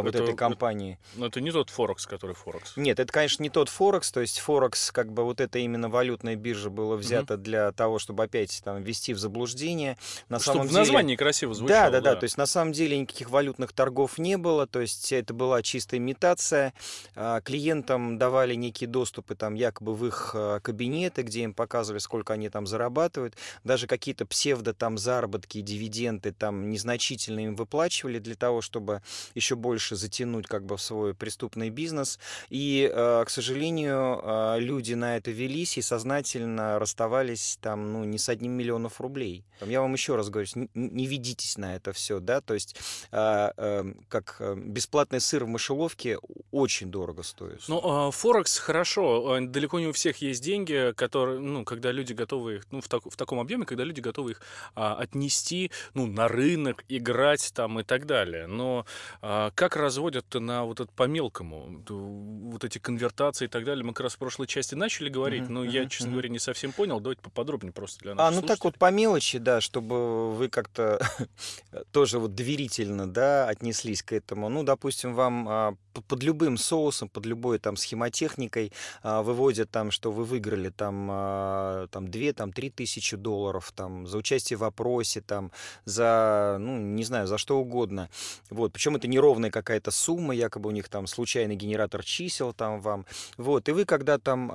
вот 0.01 0.15
это, 0.15 0.23
этой 0.23 0.35
компании. 0.35 0.99
Но 1.15 1.27
это 1.27 1.41
не 1.41 1.51
тот 1.51 1.71
Forex, 1.75 2.07
который 2.07 2.35
Forex. 2.35 2.73
Нет, 2.75 2.99
это, 2.99 3.11
конечно, 3.11 3.43
не 3.43 3.49
тот 3.49 3.69
Forex, 3.69 4.11
то 4.13 4.21
есть 4.21 4.41
Forex, 4.45 4.91
как 4.91 5.11
бы 5.11 5.23
вот 5.23 5.41
это 5.41 5.59
именно 5.59 5.89
валютная 5.89 6.35
биржа 6.35 6.69
была 6.69 6.95
взята 6.95 7.35
угу. 7.35 7.43
для 7.43 7.71
того, 7.71 7.99
чтобы 7.99 8.23
опять 8.23 8.61
там 8.63 8.81
ввести 8.81 9.13
в 9.13 9.19
заблуждение. 9.19 9.97
На 10.29 10.39
Чтобы 10.39 10.59
самом 10.59 10.67
в 10.67 10.73
названии 10.73 11.09
деле... 11.09 11.17
красиво 11.17 11.53
звучало. 11.53 11.85
Да, 11.85 11.89
да, 11.89 12.01
да, 12.01 12.13
да. 12.13 12.19
То 12.19 12.23
есть 12.25 12.37
на 12.37 12.45
самом 12.45 12.73
деле 12.73 12.97
никаких 12.97 13.29
валютных 13.29 13.73
торгов 13.73 14.17
не 14.17 14.37
было. 14.37 14.67
То 14.67 14.81
есть 14.81 15.11
это 15.11 15.33
была 15.33 15.61
чистая 15.61 15.99
имитация. 15.99 16.73
А, 17.15 17.41
клиентам 17.41 18.17
давали 18.17 18.55
некие 18.55 18.87
доступы 18.87 19.35
там 19.35 19.55
якобы 19.55 19.93
в 19.95 20.05
их 20.05 20.31
а, 20.33 20.59
кабинеты, 20.59 21.23
где 21.23 21.43
им 21.43 21.53
показывали, 21.53 21.99
сколько 21.99 22.33
они 22.33 22.49
там 22.49 22.67
зарабатывают. 22.67 23.35
Даже 23.63 23.87
какие-то 23.87 24.25
псевдо 24.25 24.73
там 24.73 24.97
заработки, 24.97 25.61
дивиденды 25.61 26.31
там 26.31 26.69
незначительные 26.69 27.47
им 27.47 27.55
выплачивали 27.55 28.19
для 28.25 28.35
того, 28.35 28.61
чтобы 28.61 29.01
еще 29.33 29.55
больше 29.55 29.95
затянуть 29.95 30.47
как 30.47 30.65
бы 30.65 30.77
в 30.77 30.81
свой 30.81 31.13
преступный 31.13 31.69
бизнес. 31.69 32.19
И, 32.49 32.89
а, 32.93 33.23
к 33.23 33.29
сожалению, 33.29 34.59
люди 34.59 34.93
на 34.93 35.17
это 35.17 35.31
велись 35.31 35.77
и 35.77 35.81
сознательно 35.81 36.79
расставались 36.79 37.57
там, 37.61 37.93
ну, 37.93 38.03
не 38.03 38.17
с 38.17 38.29
одним 38.29 38.51
миллионов 38.51 38.99
рублей. 38.99 39.45
Я 39.61 39.81
вам 39.81 39.93
еще 39.93 40.15
раз 40.15 40.29
говорю, 40.29 40.47
не, 40.73 41.07
ведитесь 41.07 41.57
на 41.57 41.75
это 41.75 41.93
все, 41.93 42.19
да, 42.19 42.41
то 42.41 42.53
есть 42.53 42.75
э, 43.11 43.51
э, 43.55 43.93
как 44.09 44.41
бесплатный 44.57 45.21
сыр 45.21 45.45
в 45.45 45.47
мышеловке 45.47 46.17
очень 46.51 46.91
дорого 46.91 47.23
стоит. 47.23 47.61
Ну, 47.67 48.09
э, 48.09 48.11
Форекс 48.11 48.57
хорошо, 48.57 49.39
далеко 49.41 49.79
не 49.79 49.87
у 49.87 49.93
всех 49.93 50.17
есть 50.17 50.43
деньги, 50.43 50.93
которые, 50.95 51.39
ну, 51.39 51.63
когда 51.63 51.91
люди 51.91 52.13
готовы 52.13 52.55
их, 52.55 52.67
ну, 52.71 52.81
в, 52.81 52.87
так, 52.87 53.05
в 53.05 53.15
таком 53.15 53.39
объеме, 53.39 53.65
когда 53.65 53.83
люди 53.83 54.01
готовы 54.01 54.31
их 54.31 54.41
э, 54.75 54.81
отнести, 54.81 55.71
ну, 55.93 56.07
на 56.07 56.27
рынок, 56.27 56.83
играть 56.89 57.51
там 57.53 57.79
и 57.79 57.83
так 57.83 58.05
далее. 58.05 58.14
Но 58.47 58.85
э, 59.21 59.51
как 59.53 59.75
разводят 59.75 60.33
на 60.33 60.63
вот 60.63 60.79
это 60.79 60.91
по-мелкому, 60.93 61.83
вот 61.87 62.63
эти 62.63 62.77
конвертации 62.77 63.45
и 63.45 63.47
так 63.47 63.65
далее, 63.65 63.83
мы 63.83 63.93
как 63.93 64.05
раз 64.05 64.15
в 64.15 64.17
прошлой 64.17 64.47
части 64.47 64.75
начали 64.75 65.09
говорить, 65.09 65.49
но 65.49 65.63
я, 65.63 65.85
честно 65.87 66.11
говоря, 66.11 66.29
не 66.29 66.39
совсем 66.39 66.71
понял, 66.71 66.99
давайте 66.99 67.21
поподробнее 67.21 67.73
просто 67.73 67.99
для 67.99 68.15
нас. 68.15 68.27
А, 68.27 68.35
ну 68.35 68.41
так 68.41 68.63
вот 68.63 68.77
по 68.77 68.91
мелочи, 68.91 69.37
да, 69.37 69.61
чтобы 69.61 70.33
вы 70.33 70.49
как-то 70.49 70.99
тоже 71.91 72.19
вот 72.19 72.35
доверительно, 72.35 73.09
да, 73.09 73.47
отнеслись 73.47 74.03
к 74.03 74.13
этому. 74.13 74.49
Ну, 74.49 74.63
допустим, 74.63 75.13
вам 75.13 75.47
а, 75.49 75.75
под 76.01 76.23
любым 76.23 76.57
соусом, 76.57 77.09
под 77.09 77.25
любой 77.25 77.59
там 77.59 77.77
схемотехникой 77.77 78.71
а, 79.03 79.21
выводят 79.21 79.69
там, 79.71 79.91
что 79.91 80.11
вы 80.11 80.23
выиграли 80.23 80.69
там, 80.69 81.07
а, 81.11 81.87
там 81.87 82.07
2, 82.07 82.33
там 82.33 82.51
3 82.51 82.69
тысячи 82.69 83.17
долларов 83.17 83.71
там 83.75 84.07
за 84.07 84.17
участие 84.17 84.57
в 84.57 84.63
опросе, 84.63 85.21
там 85.21 85.51
за, 85.85 86.57
ну, 86.59 86.77
не 86.77 87.03
знаю, 87.03 87.27
за 87.27 87.37
что 87.37 87.57
угодно. 87.57 88.09
Вот, 88.49 88.73
причем 88.73 88.95
это 88.95 89.07
неровная 89.07 89.51
какая-то 89.51 89.91
сумма, 89.91 90.35
якобы 90.35 90.69
у 90.69 90.71
них 90.71 90.89
там 90.89 91.07
случайный 91.07 91.55
генератор 91.55 92.03
чисел 92.03 92.53
там 92.53 92.81
вам. 92.81 93.05
Вот, 93.37 93.69
и 93.69 93.71
вы 93.71 93.85
когда 93.85 94.17
там 94.17 94.47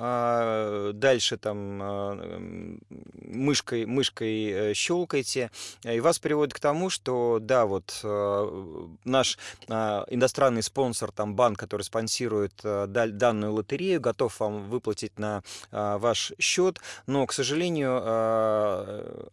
дальше 0.98 1.36
там 1.36 2.78
мышкой, 3.20 3.86
мышкой 3.86 4.50
э, 4.50 4.74
щелкаете, 4.74 5.50
Э, 5.84 5.96
и 5.96 6.00
вас 6.00 6.18
приводит 6.18 6.54
к 6.54 6.60
тому, 6.60 6.90
что 6.90 7.38
да, 7.40 7.66
вот 7.66 8.00
э, 8.02 8.86
наш 9.04 9.38
иностранный 9.68 10.62
спонсор, 10.62 11.12
там 11.12 11.29
банк, 11.34 11.58
который 11.58 11.82
спонсирует 11.82 12.52
данную 12.62 13.52
лотерею, 13.52 14.00
готов 14.00 14.38
вам 14.40 14.68
выплатить 14.68 15.18
на 15.18 15.42
ваш 15.70 16.32
счет, 16.38 16.78
но, 17.06 17.26
к 17.26 17.32
сожалению, 17.32 17.96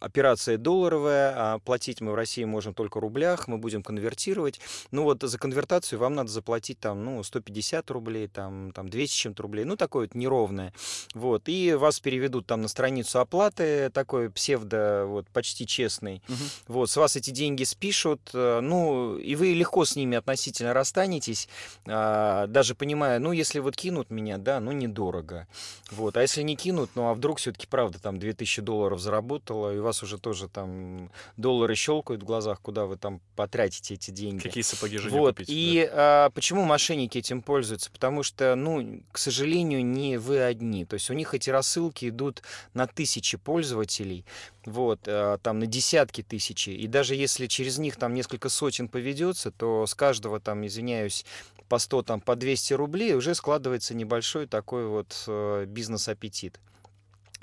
операция 0.00 0.58
долларовая, 0.58 1.34
а 1.36 1.58
платить 1.58 2.00
мы 2.00 2.12
в 2.12 2.14
России 2.14 2.44
можем 2.44 2.74
только 2.74 2.98
в 2.98 3.00
рублях, 3.00 3.48
мы 3.48 3.58
будем 3.58 3.82
конвертировать. 3.82 4.60
Ну 4.90 5.04
вот 5.04 5.22
за 5.22 5.38
конвертацию 5.38 5.98
вам 5.98 6.14
надо 6.14 6.30
заплатить 6.30 6.78
там, 6.80 7.04
ну, 7.04 7.22
150 7.22 7.90
рублей, 7.90 8.28
там, 8.28 8.72
там 8.72 8.88
200 8.88 9.14
чем-то 9.14 9.42
рублей, 9.42 9.64
ну, 9.64 9.76
такое 9.76 10.06
вот 10.06 10.14
неровное. 10.14 10.72
Вот, 11.14 11.48
и 11.48 11.74
вас 11.74 12.00
переведут 12.00 12.46
там 12.46 12.62
на 12.62 12.68
страницу 12.68 13.20
оплаты, 13.20 13.90
такой 13.90 14.30
псевдо, 14.30 15.04
вот, 15.06 15.28
почти 15.30 15.66
честный. 15.66 16.22
Угу. 16.28 16.36
Вот, 16.68 16.90
с 16.90 16.96
вас 16.96 17.16
эти 17.16 17.30
деньги 17.30 17.64
спишут, 17.64 18.20
э, 18.32 18.60
ну, 18.60 19.16
и 19.16 19.34
вы 19.34 19.54
легко 19.54 19.84
с 19.84 19.96
ними 19.96 20.16
относительно 20.16 20.72
расстанетесь, 20.72 21.48
а, 21.86 21.87
даже 21.88 22.74
понимая, 22.74 23.18
ну, 23.18 23.32
если 23.32 23.58
вот 23.60 23.76
кинут 23.76 24.10
меня, 24.10 24.38
да, 24.38 24.60
ну, 24.60 24.72
недорого. 24.72 25.46
Вот, 25.90 26.16
а 26.16 26.22
если 26.22 26.42
не 26.42 26.56
кинут, 26.56 26.90
ну, 26.94 27.08
а 27.08 27.14
вдруг 27.14 27.38
все-таки, 27.38 27.66
правда, 27.66 27.98
там 27.98 28.18
2000 28.18 28.62
долларов 28.62 29.00
заработало, 29.00 29.74
и 29.74 29.78
у 29.78 29.82
вас 29.82 30.02
уже 30.02 30.18
тоже 30.18 30.48
там 30.48 31.10
доллары 31.36 31.74
щелкают 31.74 32.22
в 32.22 32.26
глазах, 32.26 32.60
куда 32.60 32.86
вы 32.86 32.96
там 32.96 33.20
потратите 33.36 33.94
эти 33.94 34.10
деньги. 34.10 34.42
Какие 34.42 34.62
сапоги 34.62 34.98
же 34.98 35.10
вот. 35.10 35.36
купить. 35.36 35.48
И 35.50 35.88
да. 35.90 36.26
а, 36.26 36.30
почему 36.30 36.64
мошенники 36.64 37.18
этим 37.18 37.42
пользуются? 37.42 37.90
Потому 37.90 38.22
что, 38.22 38.54
ну, 38.54 39.02
к 39.12 39.18
сожалению, 39.18 39.84
не 39.84 40.18
вы 40.18 40.40
одни. 40.42 40.84
То 40.84 40.94
есть 40.94 41.10
у 41.10 41.14
них 41.14 41.34
эти 41.34 41.50
рассылки 41.50 42.08
идут 42.08 42.42
на 42.74 42.86
тысячи 42.86 43.36
пользователей, 43.36 44.24
вот, 44.66 45.00
а, 45.06 45.38
там 45.38 45.58
на 45.58 45.66
десятки 45.66 46.22
тысячи. 46.22 46.70
И 46.70 46.86
даже 46.86 47.14
если 47.14 47.46
через 47.46 47.78
них 47.78 47.96
там 47.96 48.14
несколько 48.14 48.48
сотен 48.48 48.88
поведется, 48.88 49.50
то 49.50 49.86
с 49.86 49.94
каждого 49.94 50.40
там, 50.40 50.66
извиняюсь, 50.66 51.24
по 51.68 51.77
100, 51.78 52.02
там, 52.02 52.20
по 52.20 52.36
200 52.36 52.74
рублей 52.74 53.14
уже 53.14 53.34
складывается 53.34 53.94
небольшой 53.94 54.46
такой 54.46 54.86
вот 54.86 55.24
э, 55.26 55.64
бизнес-аппетит. 55.66 56.60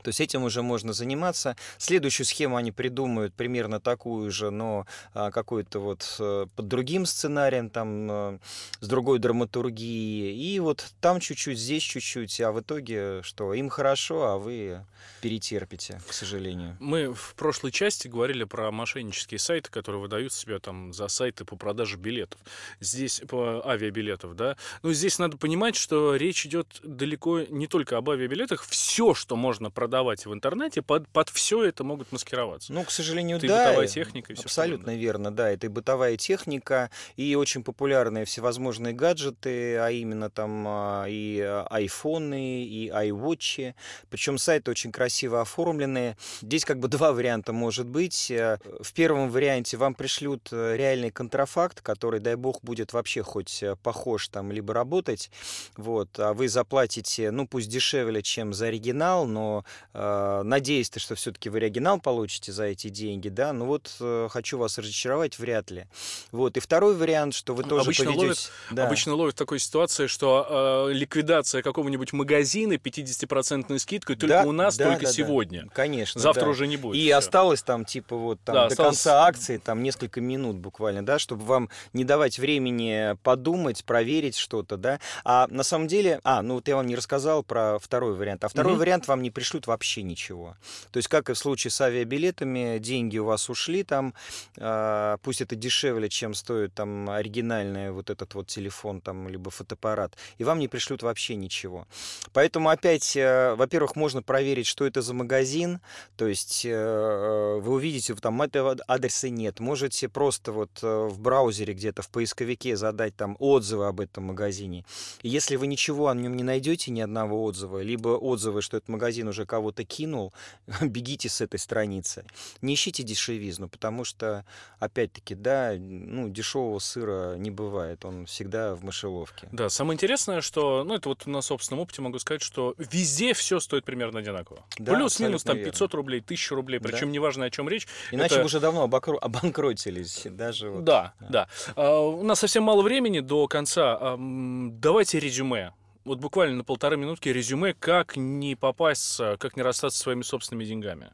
То 0.05 0.09
есть 0.09 0.21
этим 0.21 0.43
уже 0.43 0.61
можно 0.61 0.93
заниматься. 0.93 1.57
Следующую 1.79 2.27
схему 2.27 2.57
они 2.57 2.71
придумают 2.71 3.33
примерно 3.33 3.79
такую 3.79 4.29
же, 4.29 4.51
но 4.51 4.85
а, 5.15 5.31
какой-то 5.31 5.79
вот 5.79 6.17
э, 6.19 6.45
под 6.55 6.67
другим 6.67 7.07
сценарием, 7.07 7.71
там, 7.71 8.11
э, 8.11 8.39
с 8.81 8.87
другой 8.87 9.17
драматургией. 9.17 10.37
И 10.37 10.59
вот 10.59 10.93
там 11.01 11.19
чуть-чуть, 11.19 11.57
здесь 11.57 11.81
чуть-чуть, 11.81 12.39
а 12.41 12.51
в 12.51 12.61
итоге 12.61 13.23
что? 13.23 13.51
Им 13.55 13.69
хорошо, 13.69 14.25
а 14.25 14.37
вы 14.37 14.85
перетерпите, 15.21 15.99
к 16.07 16.13
сожалению. 16.13 16.77
Мы 16.79 17.11
в 17.11 17.33
прошлой 17.33 17.71
части 17.71 18.07
говорили 18.07 18.43
про 18.43 18.69
мошеннические 18.69 19.39
сайты, 19.39 19.71
которые 19.71 20.03
выдают 20.03 20.33
себя 20.33 20.59
там 20.59 20.93
за 20.93 21.07
сайты 21.07 21.45
по 21.45 21.55
продаже 21.55 21.97
билетов. 21.97 22.39
Здесь 22.79 23.23
по 23.27 23.67
авиабилетов, 23.67 24.35
да. 24.35 24.55
Но 24.83 24.93
здесь 24.93 25.17
надо 25.17 25.37
понимать, 25.37 25.75
что 25.75 26.15
речь 26.15 26.45
идет 26.45 26.79
далеко 26.83 27.41
не 27.41 27.65
только 27.65 27.97
об 27.97 28.11
авиабилетах. 28.11 28.63
Все, 28.65 29.15
что 29.15 29.35
можно 29.35 29.71
продать 29.71 29.94
продавать 29.95 30.25
в 30.25 30.33
интернете, 30.33 30.81
под, 30.81 31.07
под 31.07 31.29
все 31.29 31.63
это 31.63 31.85
могут 31.85 32.11
маскироваться. 32.11 32.73
Ну, 32.73 32.83
к 32.83 32.91
сожалению, 32.91 33.37
это 33.37 33.47
да. 33.47 33.67
бытовая 33.67 33.87
техника 33.87 34.33
и 34.33 34.35
все 34.35 34.43
Абсолютно 34.43 34.95
верно, 34.95 35.33
да. 35.33 35.49
Это 35.49 35.67
и 35.67 35.69
бытовая 35.69 36.17
техника, 36.17 36.89
и 37.15 37.33
очень 37.35 37.63
популярные 37.63 38.25
всевозможные 38.25 38.93
гаджеты, 38.93 39.77
а 39.77 39.89
именно 39.91 40.29
там 40.29 40.65
а, 40.67 41.05
и 41.07 41.39
айфоны, 41.39 42.65
и 42.65 42.89
iWatch. 42.89 43.73
Причем 44.09 44.37
сайты 44.37 44.69
очень 44.69 44.91
красиво 44.91 45.39
оформленные. 45.39 46.17
Здесь 46.41 46.65
как 46.65 46.79
бы 46.79 46.89
два 46.89 47.13
варианта 47.13 47.53
может 47.53 47.87
быть. 47.87 48.29
Э, 48.31 48.57
в 48.81 48.91
первом 48.91 49.29
варианте 49.29 49.77
вам 49.77 49.93
пришлют 49.93 50.49
э, 50.51 50.75
реальный 50.75 51.11
контрафакт, 51.11 51.79
который, 51.81 52.19
дай 52.19 52.35
бог, 52.35 52.59
будет 52.61 52.91
вообще 52.91 53.23
хоть 53.23 53.63
э, 53.63 53.77
похож 53.81 54.27
там, 54.27 54.51
либо 54.51 54.73
работать. 54.73 55.31
Вот, 55.77 56.19
а 56.19 56.33
вы 56.33 56.49
заплатите, 56.49 57.31
ну, 57.31 57.47
пусть 57.47 57.69
дешевле, 57.69 58.21
чем 58.21 58.53
за 58.53 58.65
оригинал, 58.65 59.25
но 59.25 59.63
э, 59.93 60.41
надеюсь, 60.43 60.91
что 60.95 61.15
все-таки 61.15 61.49
вы 61.49 61.57
оригинал 61.57 61.99
получите 61.99 62.51
за 62.51 62.65
эти 62.65 62.89
деньги, 62.89 63.29
да, 63.29 63.53
ну 63.53 63.65
вот 63.65 63.95
э, 63.99 64.27
хочу 64.29 64.57
вас 64.57 64.77
разочаровать, 64.77 65.39
вряд 65.39 65.71
ли. 65.71 65.85
Вот, 66.31 66.57
и 66.57 66.59
второй 66.59 66.95
вариант, 66.95 67.33
что 67.33 67.53
вы 67.53 67.63
тоже 67.63 67.83
обычно 67.83 68.05
поведете... 68.05 68.25
Ловят, 68.25 68.51
да. 68.71 68.87
Обычно 68.87 69.15
ловят 69.15 69.35
такой 69.35 69.59
ситуации, 69.59 70.07
что 70.07 70.87
э, 70.89 70.93
ликвидация 70.93 71.61
какого-нибудь 71.61 72.13
магазина 72.13 72.73
50% 72.73 73.77
скидкой 73.79 74.15
только 74.15 74.43
да, 74.43 74.47
у 74.47 74.51
нас, 74.51 74.77
да, 74.77 74.91
только 74.91 75.05
да, 75.05 75.11
сегодня. 75.11 75.63
Да. 75.63 75.69
Конечно. 75.73 76.21
Завтра 76.21 76.45
да. 76.45 76.49
уже 76.49 76.67
не 76.67 76.77
будет. 76.77 76.97
И 76.97 77.05
все. 77.05 77.15
осталось 77.15 77.63
там, 77.63 77.85
типа, 77.85 78.15
вот 78.15 78.39
там 78.43 78.55
да, 78.55 78.61
до 78.61 78.67
осталось... 78.67 78.97
конца 78.97 79.25
акции, 79.25 79.57
там 79.57 79.83
несколько 79.83 80.21
минут 80.21 80.57
буквально, 80.57 81.05
да, 81.05 81.19
чтобы 81.19 81.43
вам 81.45 81.69
не 81.93 82.03
давать 82.03 82.39
времени 82.39 83.17
подумать, 83.23 83.83
проверить 83.85 84.37
что-то, 84.37 84.77
да. 84.77 84.99
А 85.23 85.47
на 85.49 85.63
самом 85.63 85.87
деле, 85.87 86.19
а, 86.23 86.41
ну 86.41 86.55
вот 86.55 86.67
я 86.67 86.75
вам 86.75 86.87
не 86.87 86.95
рассказал 86.95 87.43
про 87.43 87.79
второй 87.79 88.15
вариант. 88.15 88.43
А 88.43 88.47
второй 88.47 88.73
угу. 88.73 88.81
вариант 88.81 89.07
вам 89.07 89.21
не 89.21 89.31
пришлют 89.31 89.64
вообще 89.67 90.03
ничего. 90.03 90.55
То 90.91 90.97
есть, 90.97 91.07
как 91.07 91.29
и 91.29 91.33
в 91.33 91.37
случае 91.37 91.71
с 91.71 91.81
авиабилетами, 91.81 92.77
деньги 92.79 93.17
у 93.17 93.25
вас 93.25 93.49
ушли 93.49 93.83
там, 93.83 94.13
э, 94.57 95.17
пусть 95.21 95.41
это 95.41 95.55
дешевле, 95.55 96.09
чем 96.09 96.33
стоит 96.33 96.73
там 96.73 97.09
оригинальный 97.09 97.91
вот 97.91 98.09
этот 98.09 98.33
вот 98.35 98.47
телефон 98.47 99.01
там, 99.01 99.27
либо 99.29 99.51
фотоаппарат, 99.51 100.15
и 100.37 100.43
вам 100.43 100.59
не 100.59 100.67
пришлют 100.67 101.03
вообще 101.03 101.35
ничего. 101.35 101.87
Поэтому 102.33 102.69
опять, 102.69 103.15
э, 103.15 103.55
во-первых, 103.55 103.95
можно 103.95 104.21
проверить, 104.21 104.67
что 104.67 104.85
это 104.85 105.01
за 105.01 105.13
магазин, 105.13 105.79
то 106.15 106.27
есть 106.27 106.65
э, 106.65 107.59
вы 107.61 107.73
увидите, 107.73 108.15
там 108.15 108.41
этого 108.41 108.75
адреса 108.87 109.29
нет. 109.29 109.59
Можете 109.59 110.09
просто 110.09 110.51
вот 110.51 110.71
э, 110.81 111.07
в 111.07 111.19
браузере 111.19 111.73
где-то 111.73 112.01
в 112.01 112.09
поисковике 112.09 112.75
задать 112.75 113.15
там 113.15 113.35
отзывы 113.39 113.87
об 113.87 113.99
этом 113.99 114.25
магазине. 114.25 114.85
И 115.21 115.29
если 115.29 115.55
вы 115.55 115.67
ничего 115.67 116.07
о 116.07 116.15
нем 116.15 116.35
не 116.35 116.43
найдете, 116.43 116.91
ни 116.91 117.01
одного 117.01 117.43
отзыва, 117.43 117.81
либо 117.81 118.09
отзывы, 118.09 118.61
что 118.61 118.77
этот 118.77 118.89
магазин 118.89 119.27
уже 119.27 119.45
кого-то 119.55 119.85
кинул, 119.85 120.33
бегите 120.81 121.29
с 121.29 121.39
этой 121.39 121.59
страницы. 121.59 122.25
Не 122.61 122.73
ищите 122.73 123.03
дешевизну, 123.03 123.69
потому 123.69 124.03
что, 124.03 124.43
опять-таки, 124.79 125.33
да, 125.33 125.75
ну, 125.77 126.27
дешевого 126.27 126.79
сыра 126.79 127.35
не 127.37 127.51
бывает, 127.51 128.03
он 128.03 128.25
всегда 128.25 128.75
в 128.75 128.83
мышеловке. 128.83 129.47
Да, 129.53 129.69
самое 129.69 129.95
интересное, 129.95 130.41
что, 130.41 130.83
ну, 130.83 130.95
это 130.95 131.07
вот 131.07 131.25
на 131.25 131.41
собственном 131.41 131.83
опыте 131.83 132.01
могу 132.01 132.19
сказать, 132.19 132.41
что 132.41 132.75
везде 132.77 133.33
все 133.33 133.61
стоит 133.61 133.85
примерно 133.85 134.19
одинаково. 134.19 134.65
Да, 134.77 134.93
Плюс-минус 134.93 135.43
там 135.43 135.57
500 135.57 135.79
верно. 135.79 135.97
рублей, 135.97 136.19
1000 136.19 136.55
рублей, 136.55 136.79
причем 136.81 137.07
да. 137.07 137.13
неважно, 137.13 137.45
о 137.45 137.49
чем 137.49 137.69
речь. 137.69 137.87
Иначе 138.11 138.35
это... 138.35 138.45
уже 138.45 138.59
давно 138.59 138.83
обокру... 138.83 139.17
обанкротились. 139.21 140.23
Даже 140.25 140.69
вот. 140.69 140.83
Да, 140.83 141.13
да. 141.21 141.27
да. 141.29 141.47
А, 141.77 141.99
у 142.01 142.23
нас 142.23 142.39
совсем 142.39 142.63
мало 142.63 142.81
времени 142.81 143.21
до 143.21 143.47
конца. 143.47 143.97
А, 143.99 144.17
давайте 144.19 145.19
резюме 145.19 145.71
вот 146.05 146.19
буквально 146.19 146.57
на 146.57 146.63
полторы 146.63 146.97
минутки 146.97 147.29
резюме, 147.29 147.73
как 147.73 148.15
не 148.15 148.55
попасть, 148.55 149.17
как 149.39 149.57
не 149.57 149.63
расстаться 149.63 149.99
своими 149.99 150.21
собственными 150.21 150.65
деньгами. 150.65 151.11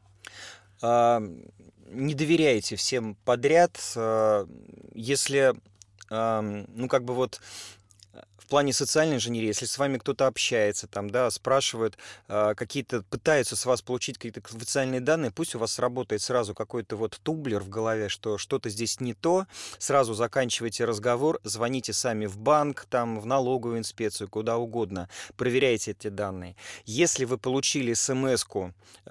А, 0.82 1.20
не 1.88 2.14
доверяйте 2.14 2.76
всем 2.76 3.16
подряд. 3.24 3.80
А, 3.96 4.46
если, 4.94 5.54
ну, 6.10 6.88
как 6.88 7.04
бы 7.04 7.14
вот 7.14 7.40
плане 8.52 8.74
социальной 8.74 9.16
инженерии, 9.16 9.46
если 9.46 9.64
с 9.64 9.78
вами 9.78 9.96
кто-то 9.96 10.26
общается, 10.26 10.86
там, 10.86 11.08
да, 11.08 11.30
спрашивают, 11.30 11.96
э, 12.28 12.52
какие-то, 12.54 13.02
пытаются 13.02 13.56
с 13.56 13.64
вас 13.64 13.80
получить 13.80 14.18
какие-то 14.18 14.42
официальные 14.54 15.00
данные, 15.00 15.30
пусть 15.30 15.54
у 15.54 15.58
вас 15.58 15.78
работает 15.78 16.20
сразу 16.20 16.54
какой-то 16.54 16.96
вот 16.96 17.18
тублер 17.22 17.62
в 17.62 17.70
голове, 17.70 18.10
что 18.10 18.36
что-то 18.36 18.68
здесь 18.68 19.00
не 19.00 19.14
то, 19.14 19.46
сразу 19.78 20.12
заканчивайте 20.12 20.84
разговор, 20.84 21.40
звоните 21.44 21.94
сами 21.94 22.26
в 22.26 22.36
банк, 22.36 22.84
там, 22.90 23.20
в 23.20 23.24
налоговую 23.24 23.78
инспекцию, 23.78 24.28
куда 24.28 24.58
угодно, 24.58 25.08
проверяйте 25.38 25.92
эти 25.92 26.08
данные. 26.08 26.54
Если 26.84 27.24
вы 27.24 27.38
получили 27.38 27.94
смс 27.94 28.44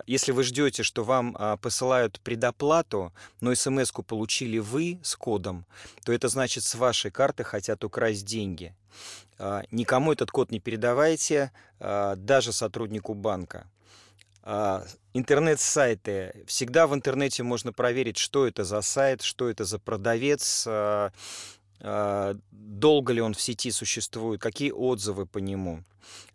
если 0.05 0.33
вы 0.33 0.43
ждете, 0.43 0.83
что 0.83 1.03
вам 1.03 1.35
э, 1.35 1.57
посылают 1.59 2.19
предоплату, 2.19 3.11
но 3.39 3.55
смс 3.55 3.91
получили 4.05 4.59
вы 4.59 4.99
с 5.01 5.15
кодом, 5.15 5.65
то 6.05 6.13
это 6.13 6.27
значит, 6.27 6.63
с 6.63 6.75
вашей 6.75 7.09
карты 7.09 7.43
хотят 7.43 7.83
украсть 7.83 8.23
деньги. 8.23 8.75
А, 9.37 9.63
никому 9.71 10.13
этот 10.13 10.31
код 10.31 10.51
не 10.51 10.59
передавайте, 10.59 11.51
а, 11.79 12.15
даже 12.15 12.53
сотруднику 12.53 13.13
банка. 13.13 13.67
А, 14.43 14.83
интернет-сайты. 15.13 16.43
Всегда 16.47 16.87
в 16.87 16.95
интернете 16.95 17.43
можно 17.43 17.73
проверить, 17.73 18.17
что 18.17 18.47
это 18.47 18.63
за 18.63 18.81
сайт, 18.81 19.21
что 19.21 19.49
это 19.49 19.65
за 19.65 19.79
продавец, 19.79 20.67
долго 21.81 23.13
ли 23.13 23.21
он 23.21 23.33
в 23.33 23.41
сети 23.41 23.71
существует, 23.71 24.41
какие 24.41 24.71
отзывы 24.71 25.25
по 25.25 25.39
нему. 25.39 25.83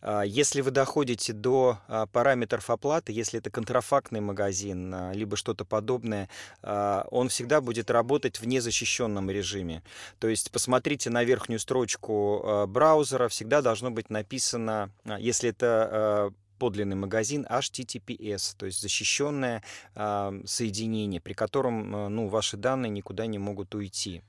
А, 0.01 0.23
если 0.23 0.61
вы 0.61 0.71
доходите 0.71 1.33
до 1.33 1.79
а, 1.89 2.07
параметров 2.07 2.71
оплаты, 2.71 3.13
если 3.13 3.39
это 3.39 3.51
контрафактный 3.51 4.21
магазин, 4.21 4.95
а, 4.95 5.13
либо 5.13 5.37
что-то 5.37 5.65
подобное, 5.65 6.29
он 6.63 7.29
всегда 7.29 7.61
будет 7.61 7.91
работать 7.91 8.41
в 8.41 8.47
незащищенном 8.47 9.31
режиме. 9.31 9.83
То 10.19 10.29
есть 10.29 10.51
посмотрите 10.51 11.11
на 11.11 11.25
верхнюю 11.25 11.59
строчку 11.59 12.67
браузера, 12.69 13.29
всегда 13.29 13.63
должно 13.63 13.91
быть 13.91 14.11
написано, 14.11 14.91
если 15.19 15.51
это 15.51 16.33
подлинный 16.59 16.97
магазин 16.97 17.47
HTTPS, 17.49 18.57
то 18.57 18.67
есть 18.67 18.81
защищенное 18.81 19.63
соединение, 19.95 21.21
при 21.21 21.35
котором 21.35 22.15
ну, 22.15 22.29
ваши 22.29 22.57
данные 22.57 22.91
никуда 22.91 23.27
не 23.27 23.39
могут 23.39 23.75
уйти. 23.75 24.23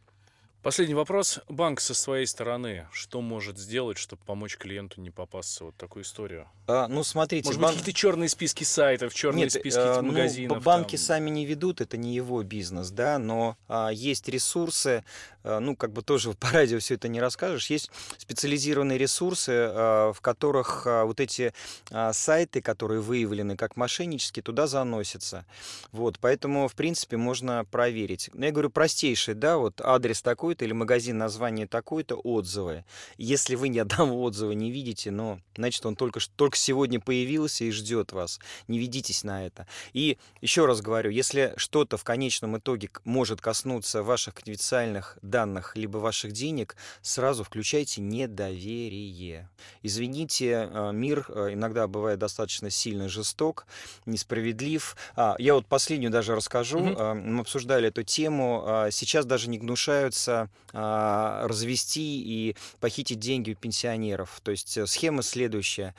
Последний 0.64 0.96
вопрос. 0.96 1.40
Банк 1.48 1.80
со 1.80 1.94
своей 1.94 2.26
стороны 2.26 2.88
что 2.92 3.22
может 3.22 3.58
сделать, 3.58 3.98
чтобы 3.98 4.22
помочь 4.26 4.58
клиенту 4.58 5.00
не 5.00 5.12
попасться 5.12 5.64
в 5.64 5.68
вот 5.68 5.78
такую 5.78 6.04
историю? 6.04 6.48
А, 6.68 6.88
ну, 6.88 7.04
смотрите... 7.04 7.48
Может 7.48 7.62
банк... 7.62 7.74
быть, 7.76 7.80
какие-то 7.82 8.00
черные 8.00 8.28
списки 8.28 8.64
сайтов, 8.66 9.14
черные 9.14 9.44
Нет, 9.44 9.54
списки 9.54 9.80
э, 9.80 10.02
магазинов? 10.02 10.58
Ну, 10.58 10.64
банки 10.64 10.98
там... 10.98 11.06
сами 11.06 11.30
не 11.30 11.46
ведут, 11.46 11.80
это 11.80 11.96
не 11.96 12.14
его 12.14 12.44
бизнес, 12.44 12.92
да, 12.92 13.20
но 13.20 13.56
а, 13.70 13.90
есть 13.90 14.28
ресурсы, 14.28 15.06
а, 15.44 15.60
ну, 15.60 15.76
как 15.78 15.94
бы 15.94 16.02
тоже 16.02 16.34
по 16.40 16.50
радио 16.50 16.80
все 16.80 16.96
это 16.96 17.08
не 17.08 17.22
расскажешь, 17.22 17.70
есть 17.70 17.90
специализированные 18.18 18.98
ресурсы, 18.98 19.52
а, 19.52 20.12
в 20.12 20.20
которых 20.20 20.86
а, 20.86 21.06
вот 21.06 21.22
эти 21.22 21.54
а, 21.92 22.12
сайты, 22.12 22.62
которые 22.62 23.00
выявлены 23.00 23.56
как 23.56 23.78
мошеннические, 23.78 24.44
туда 24.44 24.68
заносятся. 24.68 25.46
Вот, 25.94 26.20
поэтому, 26.20 26.68
в 26.68 26.76
принципе, 26.76 27.16
можно 27.16 27.64
проверить. 27.64 28.30
Ну, 28.34 28.46
я 28.46 28.52
говорю, 28.52 28.70
простейший, 28.70 29.36
да, 29.36 29.58
вот 29.58 29.80
адрес 29.82 30.22
такой-то 30.48 30.64
или 30.64 30.72
магазин 30.72 31.18
название 31.18 31.68
такой-то, 31.68 32.16
отзывы. 32.16 32.86
Если 33.18 33.56
вы 33.56 33.68
ни 33.68 33.80
одного 33.80 34.22
отзыва 34.24 34.54
не 34.54 34.72
видите, 34.72 35.12
ну, 35.12 35.42
значит, 35.58 35.86
он 35.86 35.98
только, 35.98 36.22
только 36.38 36.56
сегодня 36.56 37.02
появился 37.02 37.66
и 37.66 37.72
ждет 37.72 38.14
вас. 38.14 38.40
Не 38.70 38.80
ведитесь 38.80 39.26
на 39.26 39.46
это. 39.46 39.68
И 39.92 40.18
еще 40.42 40.66
раз 40.66 40.80
говорю, 40.80 41.10
если 41.10 41.54
что-то 41.58 41.98
в 41.98 42.06
конечном 42.06 42.58
итоге 42.58 42.90
может 43.04 43.42
коснуться 43.42 44.04
ваших 44.04 44.36
конфиденциальных 44.36 45.18
данных, 45.22 45.76
либо 45.76 45.98
ваших 45.98 46.32
денег, 46.32 46.78
сразу 47.02 47.44
включайте 47.44 48.00
недоверие. 48.00 49.50
Извините, 49.84 50.70
э, 50.72 50.92
мир 50.94 51.26
э, 51.28 51.50
иногда 51.54 51.88
бывает 51.88 52.20
достаточно 52.20 52.70
сильно 52.70 53.10
жесток, 53.10 53.66
несправедлив. 54.06 54.96
А, 55.18 55.36
я 55.40 55.56
вот 55.56 55.66
последнюю 55.66 56.12
даже 56.12 56.36
расскажу. 56.36 56.80
Угу. 56.80 57.14
Мы 57.16 57.42
обсуждали 57.42 57.90
эту 57.90 58.04
тему. 58.04 58.88
Сейчас 58.92 59.26
даже 59.26 59.50
не 59.50 59.58
гнушаются 59.58 60.37
а, 60.74 61.48
развести 61.48 62.22
и 62.22 62.56
похитить 62.80 63.20
деньги 63.20 63.52
у 63.52 63.56
пенсионеров. 63.56 64.40
То 64.44 64.52
есть 64.52 64.78
схема 64.88 65.24
следующая. 65.24 65.96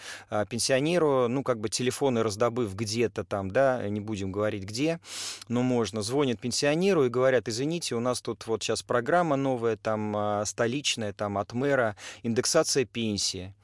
Пенсионеру, 0.50 1.28
ну, 1.28 1.42
как 1.42 1.60
бы 1.60 1.68
телефоны 1.68 2.22
раздобыв 2.22 2.74
где-то 2.74 3.24
там, 3.24 3.50
да, 3.50 3.86
не 3.88 4.00
будем 4.00 4.32
говорить 4.32 4.64
где, 4.64 5.00
но 5.48 5.62
можно, 5.62 6.02
звонят 6.02 6.40
пенсионеру 6.40 7.04
и 7.04 7.08
говорят, 7.08 7.48
извините, 7.48 7.94
у 7.94 8.00
нас 8.00 8.20
тут 8.20 8.46
вот 8.46 8.62
сейчас 8.62 8.82
программа, 8.82 9.36
новая, 9.36 9.76
там 9.76 10.16
а, 10.16 10.44
столичная, 10.44 11.12
там 11.12 11.38
от 11.38 11.52
мэра, 11.52 11.96
индексация 12.22 12.84
пенсии. 12.84 13.54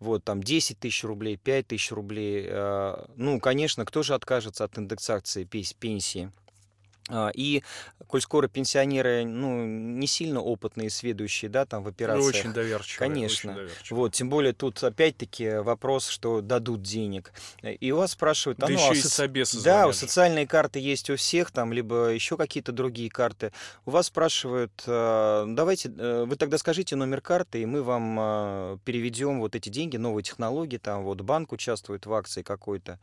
Вот, 0.00 0.24
там 0.24 0.42
10 0.42 0.78
тысяч 0.78 1.04
рублей, 1.04 1.36
5 1.36 1.68
тысяч 1.68 1.92
рублей. 1.92 2.46
А, 2.48 3.08
ну, 3.16 3.40
конечно, 3.40 3.84
кто 3.84 4.02
же 4.02 4.14
откажется 4.14 4.64
от 4.64 4.78
индексации 4.78 5.44
пенсии? 5.44 6.30
А, 7.08 7.30
и 7.34 7.62
коль 8.06 8.20
скоро 8.20 8.46
пенсионеры, 8.48 9.24
ну, 9.24 9.64
не 9.64 10.06
сильно 10.06 10.40
опытные, 10.40 10.88
сведущие, 10.88 11.50
да, 11.50 11.64
там 11.64 11.82
в 11.82 11.88
операциях. 11.88 12.26
Очень 12.26 12.52
доверчивые. 12.52 12.98
Конечно. 12.98 13.52
Очень 13.52 13.62
доверчивые. 13.62 13.98
Вот, 13.98 14.12
тем 14.12 14.28
более 14.28 14.52
тут 14.52 14.82
опять-таки 14.82 15.58
вопрос, 15.58 16.06
что 16.06 16.40
дадут 16.40 16.82
денег. 16.82 17.32
И 17.62 17.90
у 17.90 17.96
вас 17.96 18.12
спрашивают, 18.12 18.58
Да 18.58 18.66
а 18.66 18.70
ну, 18.70 18.76
еще 18.76 18.90
а 18.90 18.94
и 18.94 18.98
соци- 18.98 19.08
собесы 19.08 19.56
да, 19.56 19.62
звонят 19.62 19.88
у 19.88 19.92
социальные 19.92 20.46
карты 20.46 20.78
есть 20.78 21.10
у 21.10 21.16
всех, 21.16 21.50
там, 21.50 21.72
либо 21.72 22.10
еще 22.10 22.36
какие-то 22.36 22.72
другие 22.72 23.10
карты. 23.10 23.52
У 23.84 23.90
вас 23.90 24.06
спрашивают, 24.06 24.72
э, 24.86 25.44
давайте, 25.48 25.92
э, 25.96 26.24
вы 26.24 26.36
тогда 26.36 26.58
скажите 26.58 26.94
номер 26.96 27.20
карты, 27.20 27.62
и 27.62 27.66
мы 27.66 27.82
вам 27.82 28.78
переведем 28.84 29.40
вот 29.40 29.56
эти 29.56 29.68
деньги, 29.68 29.96
новые 29.96 30.22
технологии, 30.22 30.78
там 30.78 31.02
вот 31.02 31.20
банк 31.22 31.52
участвует 31.52 32.06
в 32.06 32.12
акции 32.12 32.42
какой-то. 32.42 32.98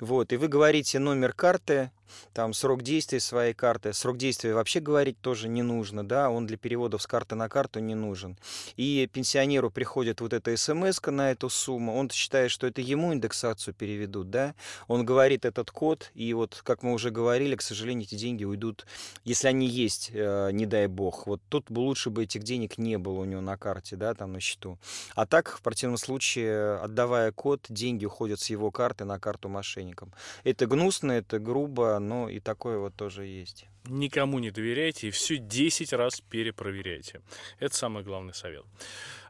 Вот, 0.00 0.32
и 0.32 0.36
вы 0.36 0.48
говорите 0.48 0.98
номер 0.98 1.32
карты, 1.32 1.90
там 2.34 2.52
срок 2.52 2.82
действия 2.82 3.20
своей 3.32 3.54
карты. 3.54 3.94
Срок 3.94 4.18
действия 4.18 4.52
вообще 4.52 4.80
говорить 4.80 5.18
тоже 5.22 5.48
не 5.48 5.62
нужно, 5.62 6.06
да, 6.06 6.28
он 6.28 6.46
для 6.46 6.58
переводов 6.58 7.00
с 7.00 7.06
карты 7.06 7.34
на 7.34 7.48
карту 7.48 7.80
не 7.80 7.94
нужен. 7.94 8.36
И 8.76 9.08
пенсионеру 9.10 9.70
приходит 9.70 10.20
вот 10.20 10.34
эта 10.34 10.54
смс 10.54 11.00
на 11.06 11.30
эту 11.30 11.48
сумму, 11.48 11.96
он 11.96 12.10
считает, 12.10 12.50
что 12.50 12.66
это 12.66 12.82
ему 12.82 13.14
индексацию 13.14 13.72
переведут, 13.72 14.28
да, 14.28 14.54
он 14.86 15.06
говорит 15.06 15.46
этот 15.46 15.70
код, 15.70 16.10
и 16.14 16.34
вот, 16.34 16.60
как 16.62 16.82
мы 16.82 16.92
уже 16.92 17.10
говорили, 17.10 17.56
к 17.56 17.62
сожалению, 17.62 18.06
эти 18.06 18.16
деньги 18.16 18.44
уйдут, 18.44 18.84
если 19.24 19.48
они 19.48 19.66
есть, 19.66 20.10
э, 20.12 20.50
не 20.52 20.66
дай 20.66 20.86
бог, 20.86 21.26
вот 21.26 21.40
тут 21.48 21.70
бы 21.70 21.80
лучше 21.80 22.10
бы 22.10 22.24
этих 22.24 22.42
денег 22.42 22.76
не 22.76 22.98
было 22.98 23.20
у 23.20 23.24
него 23.24 23.40
на 23.40 23.56
карте, 23.56 23.96
да, 23.96 24.12
там 24.12 24.32
на 24.32 24.40
счету. 24.40 24.78
А 25.14 25.24
так, 25.24 25.56
в 25.56 25.62
противном 25.62 25.96
случае, 25.96 26.74
отдавая 26.74 27.32
код, 27.32 27.64
деньги 27.70 28.04
уходят 28.04 28.40
с 28.40 28.50
его 28.50 28.70
карты 28.70 29.06
на 29.06 29.18
карту 29.18 29.48
мошенникам. 29.48 30.12
Это 30.44 30.66
гнусно, 30.66 31.12
это 31.12 31.38
грубо, 31.38 31.98
но 31.98 32.28
и 32.28 32.38
такое 32.38 32.78
вот 32.78 32.94
тоже 32.94 33.21
есть. 33.22 33.66
Никому 33.86 34.38
не 34.38 34.50
доверяйте 34.50 35.08
и 35.08 35.10
все 35.10 35.38
10 35.38 35.92
раз 35.92 36.20
перепроверяйте. 36.20 37.20
Это 37.58 37.74
самый 37.74 38.04
главный 38.04 38.34
совет. 38.34 38.64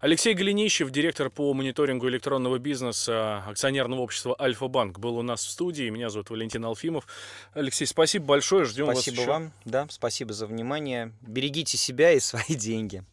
Алексей 0.01 0.35
Голенищев, 0.35 0.91
директор 0.91 1.31
по 1.31 1.55
мониторингу 1.55 2.09
электронного 2.09 2.59
бизнеса 2.59 3.39
акционерного 3.47 4.01
общества 4.01 4.37
Альфа-Банк, 4.39 4.99
был 4.99 5.17
у 5.17 5.23
нас 5.23 5.45
в 5.45 5.51
студии. 5.51 5.89
Меня 5.89 6.11
зовут 6.11 6.31
Валентин 6.31 6.65
Алфимов. 6.65 7.07
Алексей, 7.55 7.87
спасибо 7.87 8.27
большое. 8.27 8.65
Ждем 8.65 8.87
вас 8.87 9.01
Спасибо 9.01 9.23
вам, 9.23 9.53
да, 9.65 9.87
спасибо 9.89 10.33
за 10.33 10.47
внимание. 10.47 11.13
Берегите 11.23 11.79
себя 11.79 12.13
и 12.13 12.21
свои 12.21 12.57
деньги. 12.57 13.05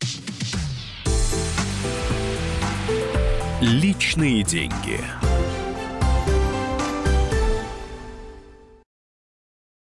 Личные 3.61 4.43
деньги. 4.43 5.28